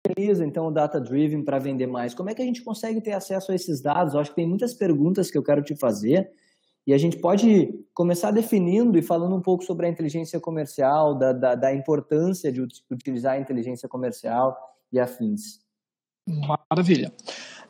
utiliza 0.07 0.45
então 0.45 0.67
o 0.67 0.71
data 0.71 0.99
driven 0.99 1.43
para 1.43 1.59
vender 1.59 1.87
mais? 1.87 2.13
Como 2.13 2.29
é 2.29 2.33
que 2.33 2.41
a 2.41 2.45
gente 2.45 2.63
consegue 2.63 3.01
ter 3.01 3.13
acesso 3.13 3.51
a 3.51 3.55
esses 3.55 3.81
dados? 3.81 4.13
Eu 4.13 4.19
acho 4.19 4.31
que 4.31 4.35
tem 4.35 4.47
muitas 4.47 4.73
perguntas 4.73 5.29
que 5.29 5.37
eu 5.37 5.43
quero 5.43 5.61
te 5.61 5.75
fazer 5.75 6.31
e 6.87 6.93
a 6.93 6.97
gente 6.97 7.17
pode 7.17 7.85
começar 7.93 8.31
definindo 8.31 8.97
e 8.97 9.01
falando 9.01 9.35
um 9.35 9.41
pouco 9.41 9.63
sobre 9.63 9.85
a 9.85 9.89
inteligência 9.89 10.39
comercial, 10.39 11.15
da, 11.15 11.33
da, 11.33 11.53
da 11.53 11.73
importância 11.73 12.49
de 12.49 12.61
utilizar 12.89 13.33
a 13.33 13.39
inteligência 13.39 13.89
comercial 13.89 14.57
e 14.91 14.97
afins. 14.97 15.59
Maravilha. 16.71 17.11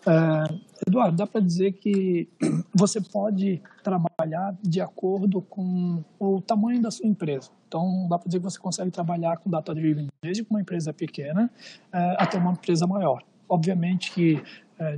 Uh, 0.08 0.60
Eduardo, 0.88 1.18
dá 1.18 1.28
para 1.28 1.42
dizer 1.42 1.74
que 1.74 2.30
você 2.74 3.02
pode 3.02 3.62
trabalhar 3.84 4.56
de 4.64 4.80
acordo 4.80 5.42
com 5.42 6.02
o 6.18 6.40
tamanho 6.40 6.82
da 6.82 6.90
sua 6.90 7.06
empresa. 7.06 7.50
Então, 7.68 8.08
dá 8.10 8.18
para 8.18 8.28
dizer 8.28 8.38
que 8.40 8.44
você 8.46 8.58
consegue 8.58 8.90
trabalhar 8.90 9.36
com 9.38 9.50
data 9.50 9.76
driven 9.76 10.08
desde 10.22 10.48
uma 10.50 10.62
empresa 10.62 10.94
pequena 10.94 11.52
uh, 11.94 12.16
até 12.18 12.38
uma 12.38 12.52
empresa 12.52 12.88
maior. 12.88 13.22
Obviamente 13.50 14.12
que 14.14 14.36
é, 14.36 14.42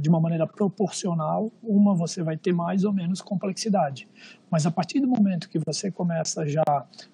de 0.01 0.09
uma 0.09 0.19
maneira 0.19 0.45
proporcional, 0.45 1.51
uma 1.63 1.95
você 1.95 2.21
vai 2.21 2.35
ter 2.35 2.51
mais 2.51 2.83
ou 2.83 2.91
menos 2.91 3.21
complexidade. 3.21 4.07
Mas 4.51 4.65
a 4.65 4.71
partir 4.71 4.99
do 4.99 5.07
momento 5.07 5.47
que 5.47 5.59
você 5.59 5.91
começa 5.91 6.47
já 6.47 6.63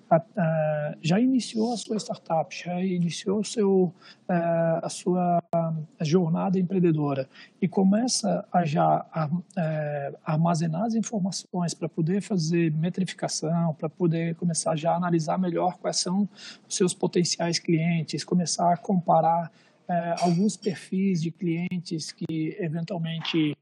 a, 0.10 0.96
já 1.02 1.20
iniciou 1.20 1.74
a 1.74 1.78
sua 1.78 1.98
startup, 1.98 2.56
já 2.56 2.80
iniciou 2.82 3.44
seu, 3.44 3.94
a, 4.28 4.86
a 4.86 4.90
sua 4.90 5.42
jornada 6.02 6.60
empreendedora 6.60 7.28
e 7.62 7.68
começa 7.68 8.46
a 8.52 8.64
já 8.66 9.06
é, 9.58 10.14
armazenar 10.24 10.84
as 10.84 10.96
informações 10.96 11.74
para 11.74 11.90
poder 11.90 12.22
fazer 12.22 12.72
metrificação, 12.72 13.74
para 13.74 13.90
poder 13.90 14.36
começar 14.36 14.76
já 14.76 14.94
a 14.94 14.96
analisar 14.96 15.38
melhor 15.38 15.78
quais 15.78 15.98
são 15.98 16.30
os 16.68 16.76
seus 16.76 16.94
potenciais 16.94 17.60
clientes, 17.60 18.24
começar 18.24 18.74
a 18.74 18.78
comparar 18.78 19.52
é, 19.88 20.16
alguns 20.20 20.58
perfis 20.58 21.22
de 21.22 21.32
clientes 21.32 22.12
que 22.12 22.56
eventualmente 22.60 23.56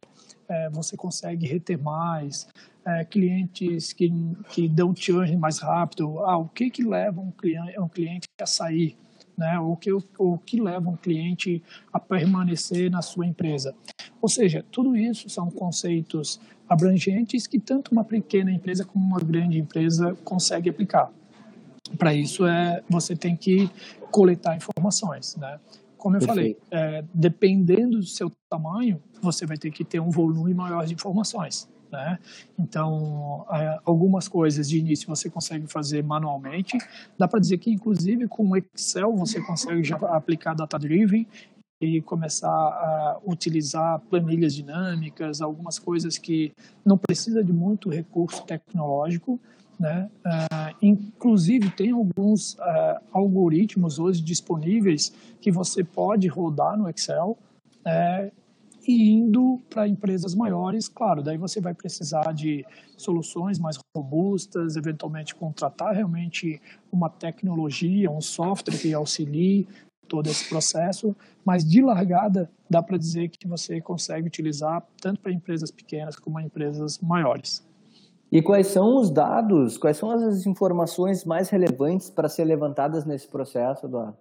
é, 0.47 0.69
você 0.69 0.95
consegue 0.95 1.45
reter 1.45 1.81
mais, 1.81 2.47
é, 2.85 3.05
clientes 3.05 3.93
que, 3.93 4.11
que 4.49 4.67
dão 4.67 4.93
churn 4.95 5.35
mais 5.37 5.59
rápido, 5.59 6.19
ah, 6.19 6.37
o 6.37 6.47
que 6.47 6.69
que 6.69 6.83
leva 6.83 7.21
um 7.21 7.31
cliente, 7.31 7.79
um 7.79 7.87
cliente 7.87 8.27
a 8.41 8.45
sair, 8.45 8.97
né? 9.37 9.59
o, 9.59 9.75
que, 9.75 9.91
o 9.91 10.37
que 10.45 10.61
leva 10.61 10.89
um 10.89 10.97
cliente 10.97 11.63
a 11.91 11.99
permanecer 11.99 12.89
na 12.89 13.01
sua 13.01 13.25
empresa. 13.25 13.73
Ou 14.21 14.29
seja, 14.29 14.65
tudo 14.71 14.95
isso 14.95 15.29
são 15.29 15.49
conceitos 15.49 16.39
abrangentes 16.67 17.45
que 17.45 17.59
tanto 17.59 17.91
uma 17.91 18.03
pequena 18.03 18.51
empresa 18.51 18.85
como 18.85 19.05
uma 19.05 19.19
grande 19.19 19.59
empresa 19.59 20.15
consegue 20.23 20.69
aplicar. 20.69 21.11
Para 21.97 22.13
isso 22.13 22.45
é 22.45 22.81
você 22.89 23.15
tem 23.15 23.35
que 23.35 23.69
coletar 24.11 24.55
informações, 24.55 25.35
né? 25.35 25.59
Como 26.03 26.17
eu 26.17 26.19
Perfeito. 26.19 26.59
falei, 26.69 26.97
é, 26.97 27.05
dependendo 27.13 27.97
do 27.99 28.05
seu 28.05 28.29
tamanho, 28.49 29.01
você 29.21 29.45
vai 29.45 29.55
ter 29.55 29.71
que 29.71 29.85
ter 29.85 30.01
um 30.01 30.09
volume 30.09 30.53
maior 30.53 30.85
de 30.85 30.93
informações. 30.93 31.69
Né? 31.89 32.19
Então, 32.59 33.45
é, 33.49 33.79
algumas 33.85 34.27
coisas 34.27 34.67
de 34.67 34.79
início 34.79 35.07
você 35.07 35.29
consegue 35.29 35.65
fazer 35.65 36.03
manualmente. 36.03 36.77
Dá 37.17 37.25
para 37.25 37.39
dizer 37.39 37.57
que, 37.57 37.71
inclusive, 37.71 38.27
com 38.27 38.49
o 38.49 38.57
Excel 38.57 39.15
você 39.15 39.39
consegue 39.39 39.81
já 39.81 39.95
aplicar 39.95 40.53
data 40.53 40.77
driven 40.77 41.25
e 41.79 42.01
começar 42.01 42.49
a 42.49 43.21
utilizar 43.25 44.01
planilhas 44.09 44.53
dinâmicas, 44.53 45.39
algumas 45.39 45.79
coisas 45.79 46.17
que 46.17 46.51
não 46.83 46.97
precisa 46.97 47.41
de 47.41 47.53
muito 47.53 47.89
recurso 47.89 48.43
tecnológico, 48.43 49.39
né? 49.79 50.09
Uh, 50.25 50.75
inclusive, 50.81 51.69
tem 51.71 51.91
alguns 51.91 52.53
uh, 52.53 52.99
algoritmos 53.11 53.99
hoje 53.99 54.21
disponíveis 54.21 55.13
que 55.41 55.51
você 55.51 55.83
pode 55.83 56.27
rodar 56.27 56.77
no 56.77 56.89
Excel 56.89 57.37
uh, 57.85 58.31
e 58.87 59.11
indo 59.11 59.61
para 59.69 59.87
empresas 59.87 60.35
maiores, 60.35 60.89
claro, 60.89 61.23
daí 61.23 61.37
você 61.37 61.61
vai 61.61 61.73
precisar 61.73 62.33
de 62.33 62.65
soluções 62.97 63.57
mais 63.57 63.79
robustas, 63.95 64.75
eventualmente 64.75 65.33
contratar 65.33 65.93
realmente 65.93 66.61
uma 66.91 67.09
tecnologia, 67.09 68.11
um 68.11 68.21
software 68.21 68.77
que 68.77 68.93
auxilie 68.93 69.67
todo 70.07 70.29
esse 70.29 70.47
processo, 70.49 71.15
mas 71.45 71.63
de 71.63 71.81
largada 71.81 72.49
dá 72.69 72.83
para 72.83 72.97
dizer 72.97 73.29
que 73.29 73.47
você 73.47 73.79
consegue 73.79 74.27
utilizar 74.27 74.85
tanto 75.01 75.21
para 75.21 75.31
empresas 75.31 75.71
pequenas 75.71 76.15
como 76.17 76.39
empresas 76.39 76.99
maiores. 76.99 77.65
E 78.33 78.41
quais 78.41 78.65
são 78.65 78.97
os 78.97 79.11
dados, 79.11 79.77
quais 79.77 79.95
são 79.95 80.09
as 80.09 80.47
informações 80.47 81.23
mais 81.23 81.49
relevantes 81.49 82.09
para 82.09 82.27
ser 82.27 82.45
levantadas 82.45 83.05
nesse 83.05 83.27
processo, 83.27 83.85
Eduardo? 83.85 84.17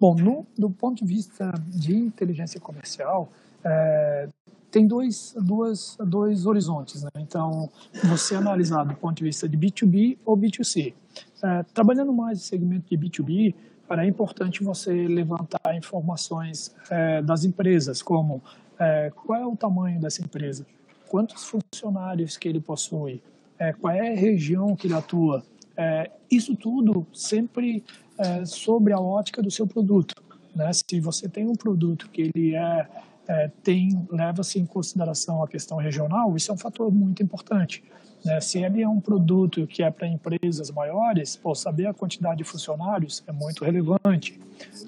Bom, 0.00 0.16
no, 0.16 0.44
do 0.58 0.68
ponto 0.68 1.04
de 1.04 1.04
vista 1.04 1.52
de 1.68 1.96
inteligência 1.96 2.60
comercial, 2.60 3.28
é, 3.62 4.28
tem 4.68 4.84
dois, 4.84 5.32
duas, 5.38 5.96
dois 6.00 6.44
horizontes. 6.44 7.04
Né? 7.04 7.10
Então, 7.18 7.70
você 8.02 8.34
analisar 8.34 8.82
do 8.82 8.96
ponto 8.96 9.16
de 9.18 9.22
vista 9.22 9.48
de 9.48 9.56
B2B 9.56 10.18
ou 10.24 10.36
B2C. 10.36 10.92
É, 11.40 11.62
trabalhando 11.72 12.12
mais 12.12 12.38
no 12.38 12.44
segmento 12.44 12.88
de 12.90 12.98
B2B, 12.98 13.54
é 13.90 14.06
importante 14.06 14.64
você 14.64 15.06
levantar 15.06 15.76
informações 15.76 16.74
é, 16.90 17.22
das 17.22 17.44
empresas, 17.44 18.02
como 18.02 18.42
é, 18.76 19.12
qual 19.14 19.40
é 19.40 19.46
o 19.46 19.54
tamanho 19.54 20.00
dessa 20.00 20.20
empresa, 20.20 20.66
quantos 21.08 21.44
funcionários 21.44 22.36
que 22.36 22.48
ele 22.48 22.60
possui, 22.60 23.22
é, 23.58 23.72
qual 23.72 23.92
é 23.92 24.12
a 24.12 24.16
região 24.16 24.74
que 24.76 24.86
ele 24.86 24.94
atua. 24.94 25.44
É, 25.76 26.10
isso 26.30 26.56
tudo 26.56 27.06
sempre 27.12 27.84
é, 28.18 28.44
sobre 28.44 28.92
a 28.92 28.98
ótica 28.98 29.42
do 29.42 29.50
seu 29.50 29.66
produto. 29.66 30.14
Né? 30.54 30.70
Se 30.72 31.00
você 31.00 31.28
tem 31.28 31.46
um 31.46 31.54
produto 31.54 32.08
que 32.10 32.30
ele 32.34 32.54
é 32.54 32.86
é, 33.28 33.50
tem 33.62 34.06
leva-se 34.10 34.58
em 34.58 34.66
consideração 34.66 35.42
a 35.42 35.48
questão 35.48 35.78
regional, 35.78 36.36
isso 36.36 36.50
é 36.50 36.54
um 36.54 36.58
fator 36.58 36.92
muito 36.92 37.22
importante. 37.22 37.82
Né? 38.24 38.40
Se 38.40 38.62
ele 38.62 38.82
é 38.82 38.88
um 38.88 39.00
produto 39.00 39.66
que 39.66 39.82
é 39.82 39.90
para 39.90 40.06
empresas 40.06 40.70
maiores, 40.70 41.36
pô, 41.36 41.54
saber 41.54 41.86
a 41.86 41.94
quantidade 41.94 42.38
de 42.38 42.44
funcionários 42.44 43.22
é 43.26 43.32
muito 43.32 43.64
relevante. 43.64 44.38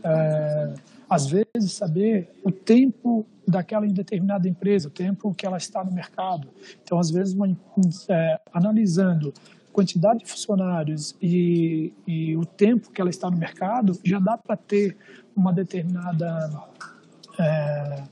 É, 0.02 0.74
às 1.08 1.26
vezes, 1.26 1.72
saber 1.72 2.30
o 2.44 2.52
tempo 2.52 3.26
daquela 3.46 3.86
determinada 3.86 4.48
empresa, 4.48 4.88
o 4.88 4.90
tempo 4.90 5.34
que 5.34 5.46
ela 5.46 5.56
está 5.56 5.82
no 5.82 5.90
mercado. 5.90 6.48
Então, 6.82 6.98
às 6.98 7.10
vezes, 7.10 7.34
uma, 7.34 7.48
é, 8.10 8.40
analisando 8.52 9.32
quantidade 9.72 10.20
de 10.20 10.26
funcionários 10.26 11.16
e, 11.22 11.92
e, 12.06 12.36
o 12.36 12.44
tempo 12.44 12.90
que 12.90 13.00
ela 13.00 13.10
está 13.10 13.30
no 13.30 13.36
mercado, 13.36 13.98
já 14.04 14.18
dá 14.18 14.36
para 14.36 14.56
ter 14.56 14.96
uma 15.36 15.52
determinada 15.52 16.50
é, 17.38 18.02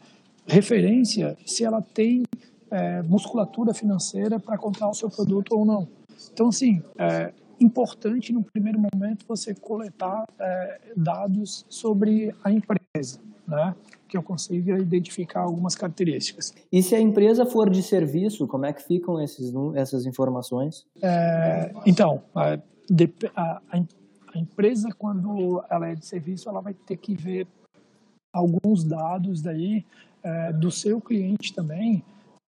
referência 0.46 1.36
se 1.44 1.64
ela 1.64 1.82
tem 1.82 2.22
é, 2.70 3.02
musculatura 3.02 3.74
financeira 3.74 4.38
para 4.38 4.56
comprar 4.56 4.88
o 4.88 4.94
seu 4.94 5.10
produto 5.10 5.56
ou 5.56 5.64
não. 5.64 5.88
Então, 6.32 6.48
assim, 6.48 6.82
é 6.98 7.32
importante 7.60 8.32
no 8.32 8.42
primeiro 8.42 8.78
momento 8.78 9.24
você 9.26 9.54
coletar 9.54 10.24
é, 10.38 10.80
dados 10.96 11.64
sobre 11.68 12.34
a 12.44 12.52
empresa, 12.52 12.86
né? 13.46 13.74
que 14.08 14.16
eu 14.16 14.22
consiga 14.22 14.78
identificar 14.78 15.40
algumas 15.40 15.74
características. 15.74 16.54
E 16.70 16.82
se 16.82 16.94
a 16.94 17.00
empresa 17.00 17.44
for 17.44 17.68
de 17.68 17.82
serviço, 17.82 18.46
como 18.46 18.64
é 18.64 18.72
que 18.72 18.82
ficam 18.82 19.20
esses, 19.20 19.52
essas 19.74 20.06
informações? 20.06 20.86
É, 21.02 21.72
então, 21.84 22.22
a, 22.34 22.58
a, 23.34 23.60
a 23.72 24.38
empresa, 24.38 24.88
quando 24.96 25.62
ela 25.68 25.88
é 25.88 25.94
de 25.94 26.06
serviço, 26.06 26.48
ela 26.48 26.60
vai 26.60 26.74
ter 26.74 26.96
que 26.96 27.14
ver 27.14 27.46
alguns 28.32 28.84
dados 28.84 29.42
daí 29.42 29.84
é, 30.22 30.52
do 30.52 30.70
seu 30.70 31.00
cliente 31.00 31.54
também, 31.54 32.04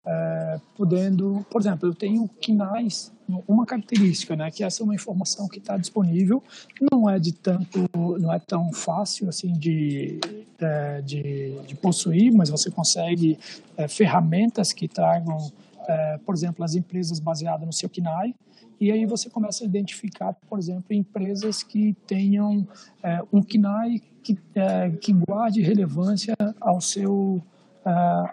é, 0.05 0.61
podendo, 0.77 1.45
por 1.51 1.61
exemplo, 1.61 1.89
eu 1.89 1.95
tenho 1.95 2.29
quinais, 2.41 3.13
uma 3.47 3.67
característica, 3.67 4.35
né, 4.35 4.51
que 4.51 4.65
essa 4.65 4.83
é 4.83 4.85
uma 4.85 4.95
informação 4.95 5.47
que 5.47 5.59
está 5.59 5.77
disponível, 5.77 6.43
não 6.91 7.09
é 7.09 7.19
de 7.19 7.33
tanto, 7.33 7.89
não 8.19 8.33
é 8.33 8.39
tão 8.39 8.73
fácil 8.73 9.29
assim 9.29 9.53
de, 9.53 10.19
é, 10.59 11.03
de, 11.03 11.61
de, 11.67 11.75
possuir, 11.77 12.33
mas 12.33 12.49
você 12.49 12.71
consegue 12.71 13.39
é, 13.77 13.87
ferramentas 13.87 14.73
que 14.73 14.89
tragam, 14.89 15.53
é, 15.87 16.19
por 16.25 16.35
exemplo, 16.35 16.65
as 16.65 16.75
empresas 16.75 17.21
baseadas 17.21 17.67
no 17.67 17.73
seu 17.73 17.89
KINAI, 17.89 18.35
e 18.81 18.91
aí 18.91 19.05
você 19.05 19.29
começa 19.29 19.63
a 19.63 19.67
identificar, 19.67 20.33
por 20.49 20.59
exemplo, 20.59 20.87
empresas 20.91 21.63
que 21.63 21.95
tenham 22.07 22.67
é, 23.03 23.21
um 23.31 23.43
KINAI 23.43 24.01
que, 24.23 24.39
é, 24.55 24.91
que 24.91 25.13
guarde 25.13 25.61
relevância 25.61 26.35
ao 26.61 26.81
seu 26.81 27.43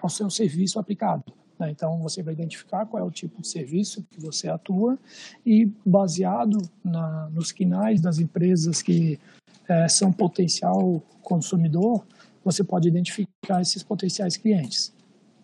ao 0.02 0.10
seu 0.10 0.30
serviço 0.30 0.78
aplicado. 0.78 1.24
Né? 1.60 1.72
Então, 1.72 2.00
você 2.02 2.22
vai 2.22 2.34
identificar 2.34 2.86
qual 2.86 3.02
é 3.02 3.06
o 3.06 3.12
tipo 3.12 3.42
de 3.42 3.48
serviço 3.48 4.04
que 4.10 4.20
você 4.20 4.48
atua 4.48 4.98
e, 5.46 5.72
baseado 5.86 6.58
na, 6.84 7.30
nos 7.32 7.52
quinais 7.52 8.02
das 8.02 8.20
empresas 8.20 8.82
que 8.82 9.20
uh, 9.64 9.90
são 9.90 10.12
potencial 10.12 11.02
consumidor, 11.22 12.06
você 12.44 12.64
pode 12.64 12.88
identificar 12.88 13.62
esses 13.62 13.84
potenciais 13.84 14.38
clientes. 14.38 14.94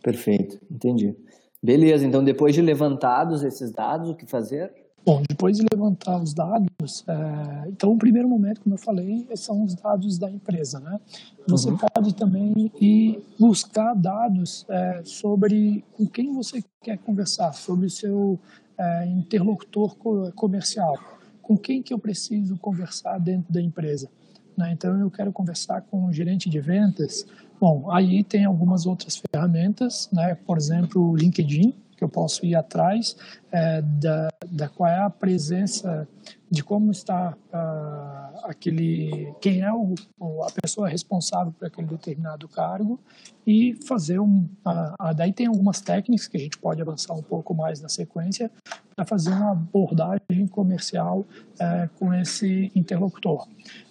Perfeito, 0.02 0.60
entendi. 0.72 1.16
Beleza, 1.62 2.06
então 2.06 2.24
depois 2.24 2.54
de 2.54 2.62
levantados 2.62 3.44
esses 3.44 3.72
dados, 3.72 4.10
o 4.10 4.16
que 4.16 4.26
fazer? 4.26 4.83
Bom, 5.06 5.22
depois 5.28 5.58
de 5.58 5.66
levantar 5.70 6.22
os 6.22 6.34
dados, 6.34 7.04
é, 7.08 7.68
então 7.68 7.92
o 7.92 7.98
primeiro 7.98 8.28
momento, 8.28 8.62
como 8.62 8.76
eu 8.76 8.80
falei, 8.80 9.28
são 9.36 9.64
os 9.64 9.76
dados 9.76 10.18
da 10.18 10.32
empresa, 10.32 10.80
né? 10.80 10.98
Você 11.46 11.70
uhum. 11.70 11.78
pode 11.78 12.16
também 12.16 12.72
ir 12.80 13.22
buscar 13.38 13.94
dados 13.96 14.66
é, 14.70 15.02
sobre 15.04 15.84
com 15.98 16.06
quem 16.06 16.34
você 16.34 16.64
quer 16.82 16.98
conversar, 17.00 17.52
sobre 17.52 17.88
o 17.88 17.90
seu 17.90 18.40
é, 18.78 19.06
interlocutor 19.08 19.98
comercial, 20.36 20.98
com 21.42 21.58
quem 21.58 21.84
que 21.84 21.94
eu 21.94 22.00
preciso 22.00 22.58
conversar 22.58 23.20
dentro 23.20 23.52
da 23.52 23.62
empresa. 23.62 24.10
Né? 24.56 24.72
Então 24.72 24.98
eu 24.98 25.12
quero 25.12 25.34
conversar 25.34 25.82
com 25.82 26.06
o 26.06 26.14
gerente 26.14 26.50
de 26.50 26.62
vendas. 26.62 27.26
Bom, 27.60 27.92
aí 27.92 28.24
tem 28.24 28.46
algumas 28.46 28.86
outras 28.86 29.22
ferramentas, 29.32 30.10
né? 30.14 30.36
Por 30.36 30.58
exemplo, 30.58 31.12
o 31.12 31.16
LinkedIn, 31.16 31.74
que 31.96 32.04
eu 32.04 32.10
posso 32.10 32.46
ir 32.46 32.56
atrás 32.56 33.16
é, 33.52 33.82
da, 33.82 34.30
da 34.50 34.70
qual 34.70 34.90
é 34.90 35.00
a 35.00 35.10
presença 35.10 36.08
de 36.50 36.64
como 36.64 36.92
está 36.92 37.36
uh, 37.52 38.46
aquele 38.46 39.34
quem 39.42 39.62
é 39.62 39.74
o, 39.74 39.96
a 40.44 40.52
pessoa 40.62 40.88
responsável 40.88 41.52
por 41.52 41.66
aquele 41.66 41.88
determinado 41.88 42.48
cargo 42.48 43.00
e 43.46 43.76
fazer 43.88 44.20
um 44.20 44.48
uh, 44.66 45.14
daí 45.16 45.34
tem 45.34 45.48
algumas 45.48 45.82
técnicas 45.82 46.28
que 46.28 46.38
a 46.38 46.40
gente 46.40 46.58
pode 46.60 46.80
avançar 46.80 47.14
um 47.14 47.24
pouco 47.24 47.56
mais 47.56 47.82
na 47.82 47.90
sequência 47.90 48.52
para 48.96 49.04
fazer 49.04 49.32
uma 49.32 49.52
abordagem 49.52 50.48
comercial 50.52 51.20
uh, 51.22 51.90
com 51.98 52.14
esse 52.14 52.72
interlocutor. 52.76 53.48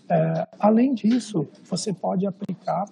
É, 0.09 0.47
além 0.59 0.95
disso 0.95 1.49
você 1.65 1.93
pode 1.93 2.27
aplicar 2.27 2.87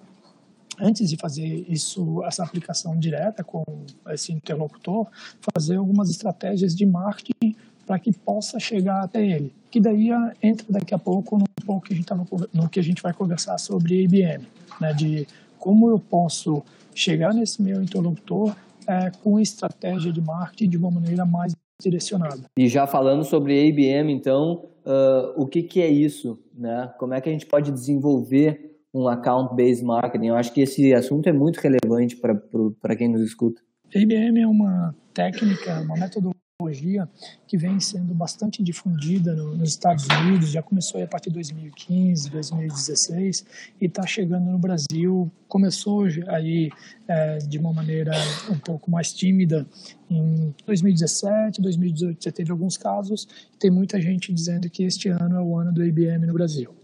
antes 0.81 1.09
de 1.09 1.15
fazer 1.15 1.65
isso, 1.69 2.23
essa 2.25 2.43
aplicação 2.43 2.97
direta 2.97 3.43
com 3.43 3.63
esse 4.09 4.33
interlocutor, 4.33 5.07
fazer 5.53 5.75
algumas 5.75 6.09
estratégias 6.09 6.75
de 6.75 6.85
marketing 6.85 7.55
para 7.85 7.99
que 7.99 8.11
possa 8.11 8.59
chegar 8.59 9.03
até 9.03 9.25
ele. 9.25 9.53
Que 9.69 9.79
daí 9.79 10.09
entra 10.41 10.65
daqui 10.69 10.93
a 10.93 10.99
pouco 10.99 11.37
no 11.37 11.45
pouco 11.65 11.85
que 11.85 11.93
a 11.93 11.95
gente 11.95 12.05
tava, 12.05 12.25
no 12.53 12.69
que 12.69 12.79
a 12.79 12.83
gente 12.83 13.01
vai 13.01 13.13
conversar 13.13 13.57
sobre 13.57 14.03
IBM, 14.03 14.45
né, 14.79 14.93
de 14.93 15.27
como 15.59 15.89
eu 15.89 15.99
posso 15.99 16.63
chegar 16.93 17.33
nesse 17.33 17.61
meu 17.61 17.81
interlocutor 17.81 18.55
é, 18.87 19.11
com 19.23 19.39
estratégia 19.39 20.11
de 20.11 20.19
marketing 20.19 20.69
de 20.69 20.77
uma 20.77 20.89
maneira 20.89 21.25
mais 21.25 21.53
direcionada. 21.81 22.41
E 22.57 22.67
já 22.67 22.85
falando 22.85 23.23
sobre 23.23 23.67
IBM, 23.67 24.11
então, 24.11 24.65
uh, 24.85 25.41
o 25.41 25.47
que, 25.47 25.63
que 25.63 25.81
é 25.81 25.89
isso? 25.89 26.39
Né? 26.53 26.91
Como 26.99 27.13
é 27.13 27.21
que 27.21 27.29
a 27.29 27.31
gente 27.31 27.45
pode 27.45 27.71
desenvolver 27.71 28.70
um 28.93 29.07
account-based 29.07 29.83
marketing. 29.83 30.27
Eu 30.27 30.35
acho 30.35 30.53
que 30.53 30.61
esse 30.61 30.93
assunto 30.93 31.27
é 31.27 31.33
muito 31.33 31.59
relevante 31.59 32.15
para 32.15 32.95
quem 32.95 33.07
nos 33.07 33.21
escuta. 33.21 33.61
IBM 33.93 34.41
é 34.41 34.47
uma 34.47 34.95
técnica, 35.13 35.81
uma 35.81 35.95
metodologia 35.95 37.09
que 37.47 37.57
vem 37.57 37.79
sendo 37.79 38.13
bastante 38.13 38.61
difundida 38.61 39.33
no, 39.33 39.57
nos 39.57 39.69
Estados 39.69 40.05
Unidos, 40.07 40.51
já 40.51 40.61
começou 40.61 41.03
a 41.03 41.07
partir 41.07 41.29
de 41.29 41.35
2015, 41.35 42.29
2016 42.29 43.45
e 43.81 43.85
está 43.85 44.05
chegando 44.05 44.45
no 44.45 44.59
Brasil. 44.59 45.31
Começou 45.47 46.05
aí 46.27 46.69
é, 47.07 47.39
de 47.39 47.57
uma 47.57 47.73
maneira 47.73 48.11
um 48.49 48.59
pouco 48.59 48.91
mais 48.91 49.11
tímida 49.11 49.67
em 50.09 50.53
2017, 50.65 51.61
2018 51.61 52.23
já 52.23 52.31
teve 52.31 52.51
alguns 52.51 52.77
casos. 52.77 53.27
Tem 53.59 53.71
muita 53.71 53.99
gente 53.99 54.31
dizendo 54.31 54.69
que 54.69 54.83
este 54.83 55.09
ano 55.09 55.35
é 55.35 55.41
o 55.41 55.57
ano 55.57 55.73
do 55.73 55.83
IBM 55.83 56.25
no 56.27 56.33
Brasil. 56.33 56.80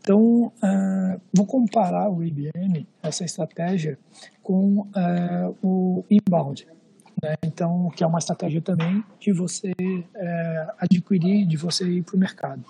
Então, 0.00 0.46
uh, 0.46 1.20
vou 1.34 1.44
comparar 1.44 2.08
o 2.08 2.22
IBM, 2.22 2.86
essa 3.02 3.24
estratégia, 3.24 3.98
com 4.42 4.80
uh, 4.80 5.56
o 5.62 6.04
inbound. 6.10 6.66
Né? 7.22 7.34
Então, 7.44 7.90
que 7.94 8.02
é 8.02 8.06
uma 8.06 8.18
estratégia 8.18 8.62
também 8.62 9.04
de 9.20 9.32
você 9.32 9.72
uh, 9.80 10.72
adquirir, 10.78 11.46
de 11.46 11.56
você 11.56 11.84
ir 11.86 12.02
para 12.02 12.16
o 12.16 12.18
mercado. 12.18 12.64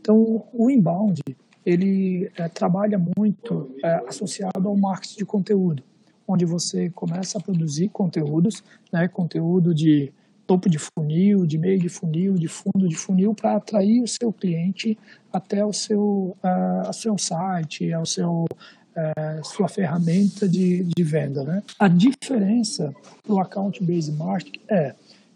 Então, 0.00 0.44
o 0.52 0.70
inbound, 0.70 1.22
ele 1.64 2.30
trabalha 2.54 2.98
muito 3.16 3.76
associado 4.08 4.66
ao 4.66 4.76
marketing 4.76 5.18
de 5.18 5.24
conteúdo, 5.26 5.82
onde 6.26 6.46
você 6.46 6.88
começa 6.90 7.38
a 7.38 7.40
produzir 7.40 7.90
conteúdos, 7.90 8.64
né? 8.90 9.06
conteúdo 9.06 9.74
de 9.74 10.10
topo 10.50 10.68
de 10.68 10.80
funil, 10.80 11.46
de 11.46 11.56
meio 11.56 11.78
de 11.78 11.88
funil, 11.88 12.34
de 12.34 12.48
fundo 12.48 12.88
de 12.88 12.96
funil, 12.96 13.32
para 13.32 13.54
atrair 13.54 14.02
o 14.02 14.08
seu 14.08 14.32
cliente 14.32 14.98
até 15.32 15.64
o 15.64 15.72
seu, 15.72 16.36
uh, 16.42 16.92
seu 16.92 17.16
site, 17.16 17.92
ao 17.92 18.04
seu, 18.04 18.46
uh, 18.46 19.44
sua 19.44 19.68
ferramenta 19.68 20.48
de, 20.48 20.82
de 20.82 21.04
venda. 21.04 21.44
Né? 21.44 21.62
A 21.78 21.86
diferença 21.86 22.92
para 23.22 23.32
o 23.32 23.38
account-based 23.38 24.10
marketing 24.16 24.60
é, 24.68 24.92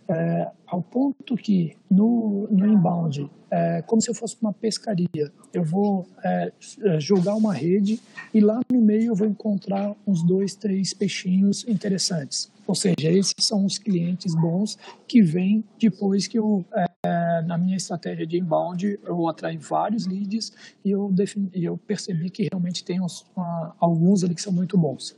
é, 0.08 0.50
ao 0.66 0.82
ponto 0.82 1.36
que 1.36 1.76
no, 1.90 2.48
no 2.50 2.66
inbound, 2.66 3.30
é 3.50 3.82
como 3.82 4.02
se 4.02 4.10
eu 4.10 4.14
fosse 4.14 4.36
uma 4.40 4.52
pescaria, 4.52 5.32
eu 5.52 5.64
vou 5.64 6.06
é, 6.22 6.52
é 6.82 7.00
jogar 7.00 7.34
uma 7.34 7.54
rede 7.54 8.00
e 8.32 8.40
lá 8.40 8.60
no 8.70 8.80
meio 8.80 9.12
eu 9.12 9.14
vou 9.14 9.26
encontrar 9.26 9.94
uns 10.06 10.22
dois, 10.22 10.54
três 10.54 10.92
peixinhos 10.92 11.66
interessantes. 11.68 12.52
Ou 12.66 12.74
seja, 12.74 13.10
esses 13.10 13.34
são 13.40 13.64
os 13.64 13.78
clientes 13.78 14.34
bons 14.34 14.78
que 15.06 15.20
vêm 15.20 15.62
depois 15.78 16.26
que 16.26 16.38
eu, 16.38 16.64
é, 16.74 17.42
na 17.42 17.58
minha 17.58 17.76
estratégia 17.76 18.26
de 18.26 18.38
inbound, 18.38 18.98
eu 19.04 19.28
atraí 19.28 19.58
vários 19.58 20.06
leads 20.06 20.52
e 20.84 20.90
eu, 20.90 21.12
defini, 21.12 21.50
eu 21.54 21.76
percebi 21.76 22.30
que 22.30 22.48
realmente 22.50 22.82
tem 22.82 23.00
uns, 23.00 23.20
uh, 23.36 23.72
alguns 23.78 24.24
ali 24.24 24.34
que 24.34 24.40
são 24.40 24.52
muito 24.52 24.78
bons. 24.78 25.14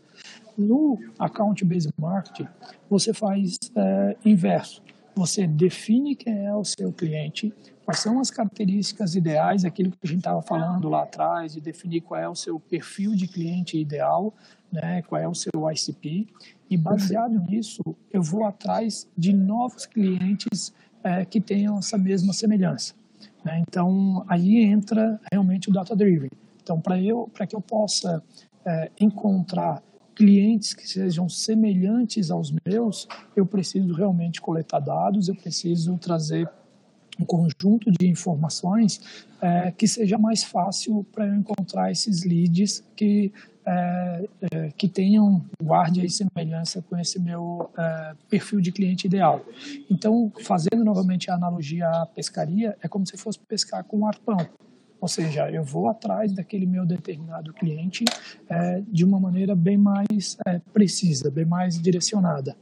No 0.57 0.99
Account-Based 1.19 1.93
Marketing, 1.99 2.49
você 2.89 3.13
faz 3.13 3.59
é, 3.75 4.17
inverso. 4.25 4.83
Você 5.15 5.47
define 5.47 6.15
quem 6.15 6.45
é 6.47 6.55
o 6.55 6.65
seu 6.65 6.93
cliente, 6.93 7.53
quais 7.85 8.01
são 8.01 8.21
as 8.21 8.31
características 8.31 9.15
ideais, 9.15 9.65
aquilo 9.65 9.91
que 9.91 9.99
a 10.05 10.07
gente 10.07 10.19
estava 10.19 10.43
falando 10.43 10.89
lá 10.89 11.05
atrás, 11.05 11.55
de 11.55 11.61
definir 11.61 12.03
qual 12.03 12.21
é 12.21 12.29
o 12.29 12.35
seu 12.35 12.61
perfil 12.61 13.15
de 13.15 13.27
cliente 13.27 13.79
ideal, 13.79 14.35
né, 14.71 15.01
qual 15.03 15.21
é 15.21 15.27
o 15.27 15.35
seu 15.35 15.53
ICP, 15.71 16.27
e 16.69 16.77
baseado 16.77 17.39
nisso, 17.49 17.83
eu 18.13 18.23
vou 18.23 18.45
atrás 18.45 19.09
de 19.17 19.33
novos 19.33 19.87
clientes 19.87 20.75
é, 21.03 21.25
que 21.25 21.41
tenham 21.41 21.79
essa 21.79 21.97
mesma 21.97 22.33
semelhança. 22.33 22.95
Né? 23.45 23.63
Então, 23.67 24.25
aí 24.29 24.65
entra 24.65 25.21
realmente 25.33 25.71
o 25.71 25.73
data 25.73 25.95
driven. 25.95 26.31
Então, 26.63 26.81
para 26.81 27.01
eu, 27.01 27.31
para 27.33 27.47
que 27.47 27.55
eu 27.55 27.61
possa 27.61 28.23
é, 28.65 28.91
encontrar 29.01 29.81
clientes 30.17 30.73
que 30.73 30.89
sejam 30.89 31.29
semelhantes 31.29 32.31
aos 32.31 32.53
meus, 32.65 33.07
eu 33.37 33.45
preciso 33.45 33.93
realmente 33.93 34.41
coletar 34.41 34.81
dados, 34.81 35.29
eu 35.29 35.35
preciso 35.35 35.97
trazer 35.99 36.49
um 37.21 37.25
conjunto 37.25 37.91
de 37.91 38.09
informações 38.09 39.27
é, 39.41 39.71
que 39.71 39.87
seja 39.87 40.19
mais 40.19 40.43
fácil 40.43 41.05
para 41.13 41.27
eu 41.27 41.35
encontrar 41.35 41.93
esses 41.93 42.25
leads 42.25 42.83
que 42.97 43.33
é, 43.69 44.29
é, 44.53 44.71
que 44.77 44.87
tenham 44.89 45.45
guarde 45.61 46.01
aí 46.01 46.09
semelhança 46.09 46.81
com 46.83 46.97
esse 46.97 47.19
meu 47.19 47.69
é, 47.77 48.15
perfil 48.31 48.61
de 48.61 48.71
cliente 48.71 49.09
ideal. 49.09 49.45
Então, 49.91 50.33
fazendo 50.45 50.85
novamente 50.85 51.31
a 51.31 51.35
analogia 51.35 51.89
à 51.89 52.07
pescaria, 52.07 52.77
é 52.81 52.87
como 52.87 53.05
se 53.05 53.17
fosse 53.17 53.41
pescar 53.41 53.83
com 53.83 53.99
um 53.99 54.07
arpão. 54.07 54.39
Ou 55.01 55.09
seja, 55.09 55.51
eu 55.51 55.63
vou 55.63 55.89
atrás 55.89 56.33
daquele 56.33 56.67
meu 56.67 56.87
determinado 56.87 57.53
cliente 57.53 58.05
é, 58.49 58.83
de 58.89 59.05
uma 59.05 59.21
maneira 59.21 59.55
bem 59.55 59.77
mais 59.77 60.37
é, 60.47 60.59
precisa, 60.73 61.31
bem 61.31 61.45
mais 61.45 61.81
direcionada. 61.81 62.57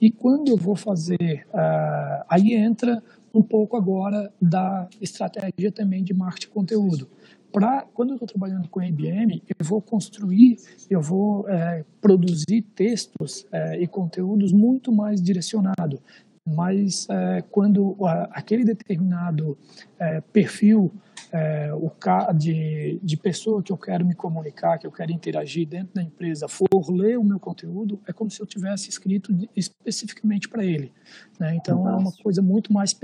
E 0.00 0.10
quando 0.10 0.48
eu 0.48 0.56
vou 0.56 0.76
fazer, 0.76 1.46
é, 1.54 2.24
aí 2.28 2.54
entra 2.54 3.02
um 3.32 3.42
pouco 3.42 3.76
agora 3.76 4.32
da 4.40 4.88
estratégia 5.00 5.70
também 5.70 6.02
de 6.02 6.14
marketing 6.14 6.48
conteúdo 6.48 7.08
para 7.56 7.86
quando 7.94 8.10
eu 8.10 8.16
estou 8.16 8.28
trabalhando 8.28 8.68
com 8.68 8.82
IBM, 8.82 9.42
eu 9.48 9.64
vou 9.64 9.80
construir, 9.80 10.58
eu 10.90 11.00
vou 11.00 11.48
é, 11.48 11.86
produzir 12.02 12.60
textos 12.74 13.46
é, 13.50 13.80
e 13.80 13.86
conteúdos 13.86 14.52
muito 14.52 14.92
mais 14.92 15.22
direcionado. 15.22 15.98
Mas 16.46 17.08
é, 17.08 17.42
quando 17.50 17.96
aquele 18.30 18.62
determinado 18.62 19.56
é, 19.98 20.20
perfil 20.20 20.92
é, 21.36 21.74
o 21.74 21.90
de, 22.34 22.98
de 23.02 23.16
pessoa 23.16 23.62
que 23.62 23.70
eu 23.70 23.76
quero 23.76 24.04
me 24.04 24.14
comunicar, 24.14 24.78
que 24.78 24.86
eu 24.86 24.92
quero 24.92 25.12
interagir 25.12 25.68
dentro 25.68 25.94
da 25.94 26.02
empresa, 26.02 26.48
for 26.48 26.68
ler 26.90 27.18
o 27.18 27.24
meu 27.24 27.38
conteúdo, 27.38 28.00
é 28.06 28.12
como 28.12 28.30
se 28.30 28.40
eu 28.40 28.46
tivesse 28.46 28.88
escrito 28.88 29.32
especificamente 29.54 30.48
para 30.48 30.64
ele. 30.64 30.92
Né? 31.38 31.54
Então 31.56 31.78
Fantástico. 31.78 32.00
é 32.00 32.08
uma 32.08 32.22
coisa 32.22 32.42
muito 32.42 32.72
mais 32.72 32.94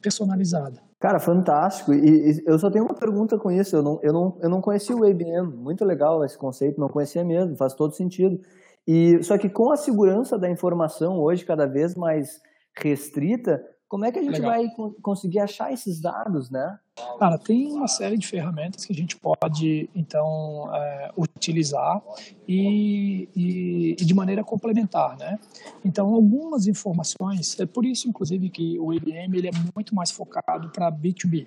personalizada. 0.00 0.80
Cara, 0.98 1.20
fantástico. 1.20 1.92
E, 1.92 2.30
e, 2.30 2.42
eu 2.46 2.58
só 2.58 2.70
tenho 2.70 2.84
uma 2.84 2.94
pergunta 2.94 3.38
com 3.38 3.50
isso. 3.50 3.76
Eu 3.76 3.82
não, 3.82 4.00
eu, 4.02 4.12
não, 4.12 4.38
eu 4.40 4.48
não 4.48 4.60
conhecia 4.60 4.96
o 4.96 5.04
ABM. 5.04 5.54
Muito 5.56 5.84
legal 5.84 6.24
esse 6.24 6.36
conceito, 6.36 6.80
não 6.80 6.88
conhecia 6.88 7.22
mesmo, 7.22 7.56
faz 7.56 7.74
todo 7.74 7.94
sentido. 7.94 8.40
E 8.86 9.22
Só 9.22 9.36
que 9.36 9.48
com 9.48 9.70
a 9.70 9.76
segurança 9.76 10.38
da 10.38 10.50
informação 10.50 11.18
hoje 11.18 11.44
cada 11.44 11.66
vez 11.66 11.94
mais 11.94 12.40
restrita, 12.78 13.62
como 13.88 14.04
é 14.04 14.12
que 14.12 14.18
a 14.18 14.22
gente 14.22 14.40
Legal. 14.40 14.50
vai 14.50 14.66
conseguir 15.02 15.40
achar 15.40 15.72
esses 15.72 16.00
dados, 16.00 16.50
né? 16.50 16.78
Cara, 17.18 17.36
tem 17.36 17.70
uma 17.72 17.88
série 17.88 18.16
de 18.16 18.26
ferramentas 18.26 18.84
que 18.84 18.92
a 18.92 18.96
gente 18.96 19.16
pode, 19.16 19.88
então, 19.94 20.74
é, 20.74 21.12
utilizar 21.16 22.02
e, 22.48 23.28
e, 23.36 23.96
e, 24.00 24.04
de 24.04 24.14
maneira 24.14 24.42
complementar, 24.42 25.16
né? 25.18 25.38
Então, 25.84 26.14
algumas 26.14 26.66
informações, 26.66 27.58
é 27.60 27.66
por 27.66 27.84
isso, 27.84 28.08
inclusive, 28.08 28.48
que 28.48 28.78
o 28.78 28.94
IBM 28.94 29.36
ele 29.36 29.48
é 29.48 29.52
muito 29.74 29.94
mais 29.94 30.10
focado 30.10 30.70
para 30.70 30.90
B2B 30.90 31.46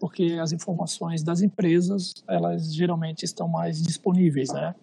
porque 0.00 0.38
as 0.40 0.52
informações 0.52 1.22
das 1.22 1.42
empresas 1.42 2.14
elas 2.28 2.72
geralmente 2.72 3.24
estão 3.24 3.48
mais 3.48 3.82
disponíveis, 3.82 4.50
né? 4.52 4.74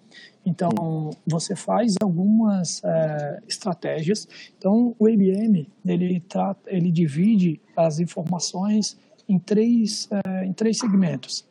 Então 0.46 1.10
você 1.26 1.56
faz 1.56 1.96
algumas 2.02 2.84
é, 2.84 3.40
estratégias. 3.48 4.28
Então 4.58 4.96
o 5.00 5.08
IBM 5.08 5.70
ele 5.86 6.20
trata, 6.20 6.62
ele 6.68 6.92
divide 6.92 7.62
as 7.76 8.00
informações 8.00 8.98
em 9.28 9.40
três 9.40 10.10
é, 10.12 10.46
em 10.46 10.54
três 10.54 10.78
segmentos. 10.78 11.46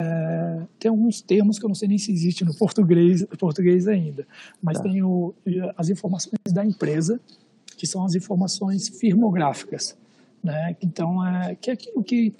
É, 0.00 0.62
tem 0.78 0.90
alguns 0.90 1.22
termos 1.22 1.58
que 1.58 1.64
eu 1.64 1.68
não 1.68 1.74
sei 1.74 1.88
nem 1.88 1.98
se 1.98 2.12
existe 2.12 2.44
no 2.44 2.54
português 2.54 3.24
português 3.38 3.88
ainda, 3.88 4.26
mas 4.62 4.78
tá. 4.78 4.84
tem 4.84 5.02
o, 5.02 5.34
as 5.76 5.88
informações 5.88 6.52
da 6.52 6.64
empresa 6.64 7.20
que 7.76 7.86
são 7.86 8.04
as 8.04 8.14
informações 8.14 8.88
firmográficas, 8.88 9.96
né? 10.42 10.76
Então 10.82 11.26
é 11.26 11.54
que 11.54 11.70
é 11.70 11.72
aquilo 11.72 12.02
que 12.02 12.34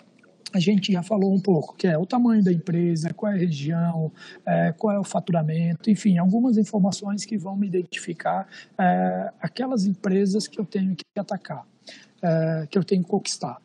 a 0.52 0.58
gente 0.58 0.92
já 0.92 1.02
falou 1.02 1.34
um 1.34 1.40
pouco, 1.40 1.74
que 1.76 1.86
é 1.86 1.98
o 1.98 2.06
tamanho 2.06 2.42
da 2.42 2.52
empresa, 2.52 3.12
qual 3.12 3.32
é 3.32 3.34
a 3.34 3.38
região, 3.38 4.12
é, 4.44 4.72
qual 4.72 4.94
é 4.94 4.98
o 4.98 5.04
faturamento, 5.04 5.90
enfim, 5.90 6.18
algumas 6.18 6.56
informações 6.56 7.24
que 7.24 7.36
vão 7.36 7.56
me 7.56 7.66
identificar 7.66 8.48
é, 8.78 9.32
aquelas 9.40 9.86
empresas 9.86 10.46
que 10.46 10.58
eu 10.58 10.64
tenho 10.64 10.94
que 10.94 11.04
atacar, 11.18 11.66
é, 12.22 12.66
que 12.70 12.78
eu 12.78 12.84
tenho 12.84 13.02
que 13.02 13.10
conquistar. 13.10 13.60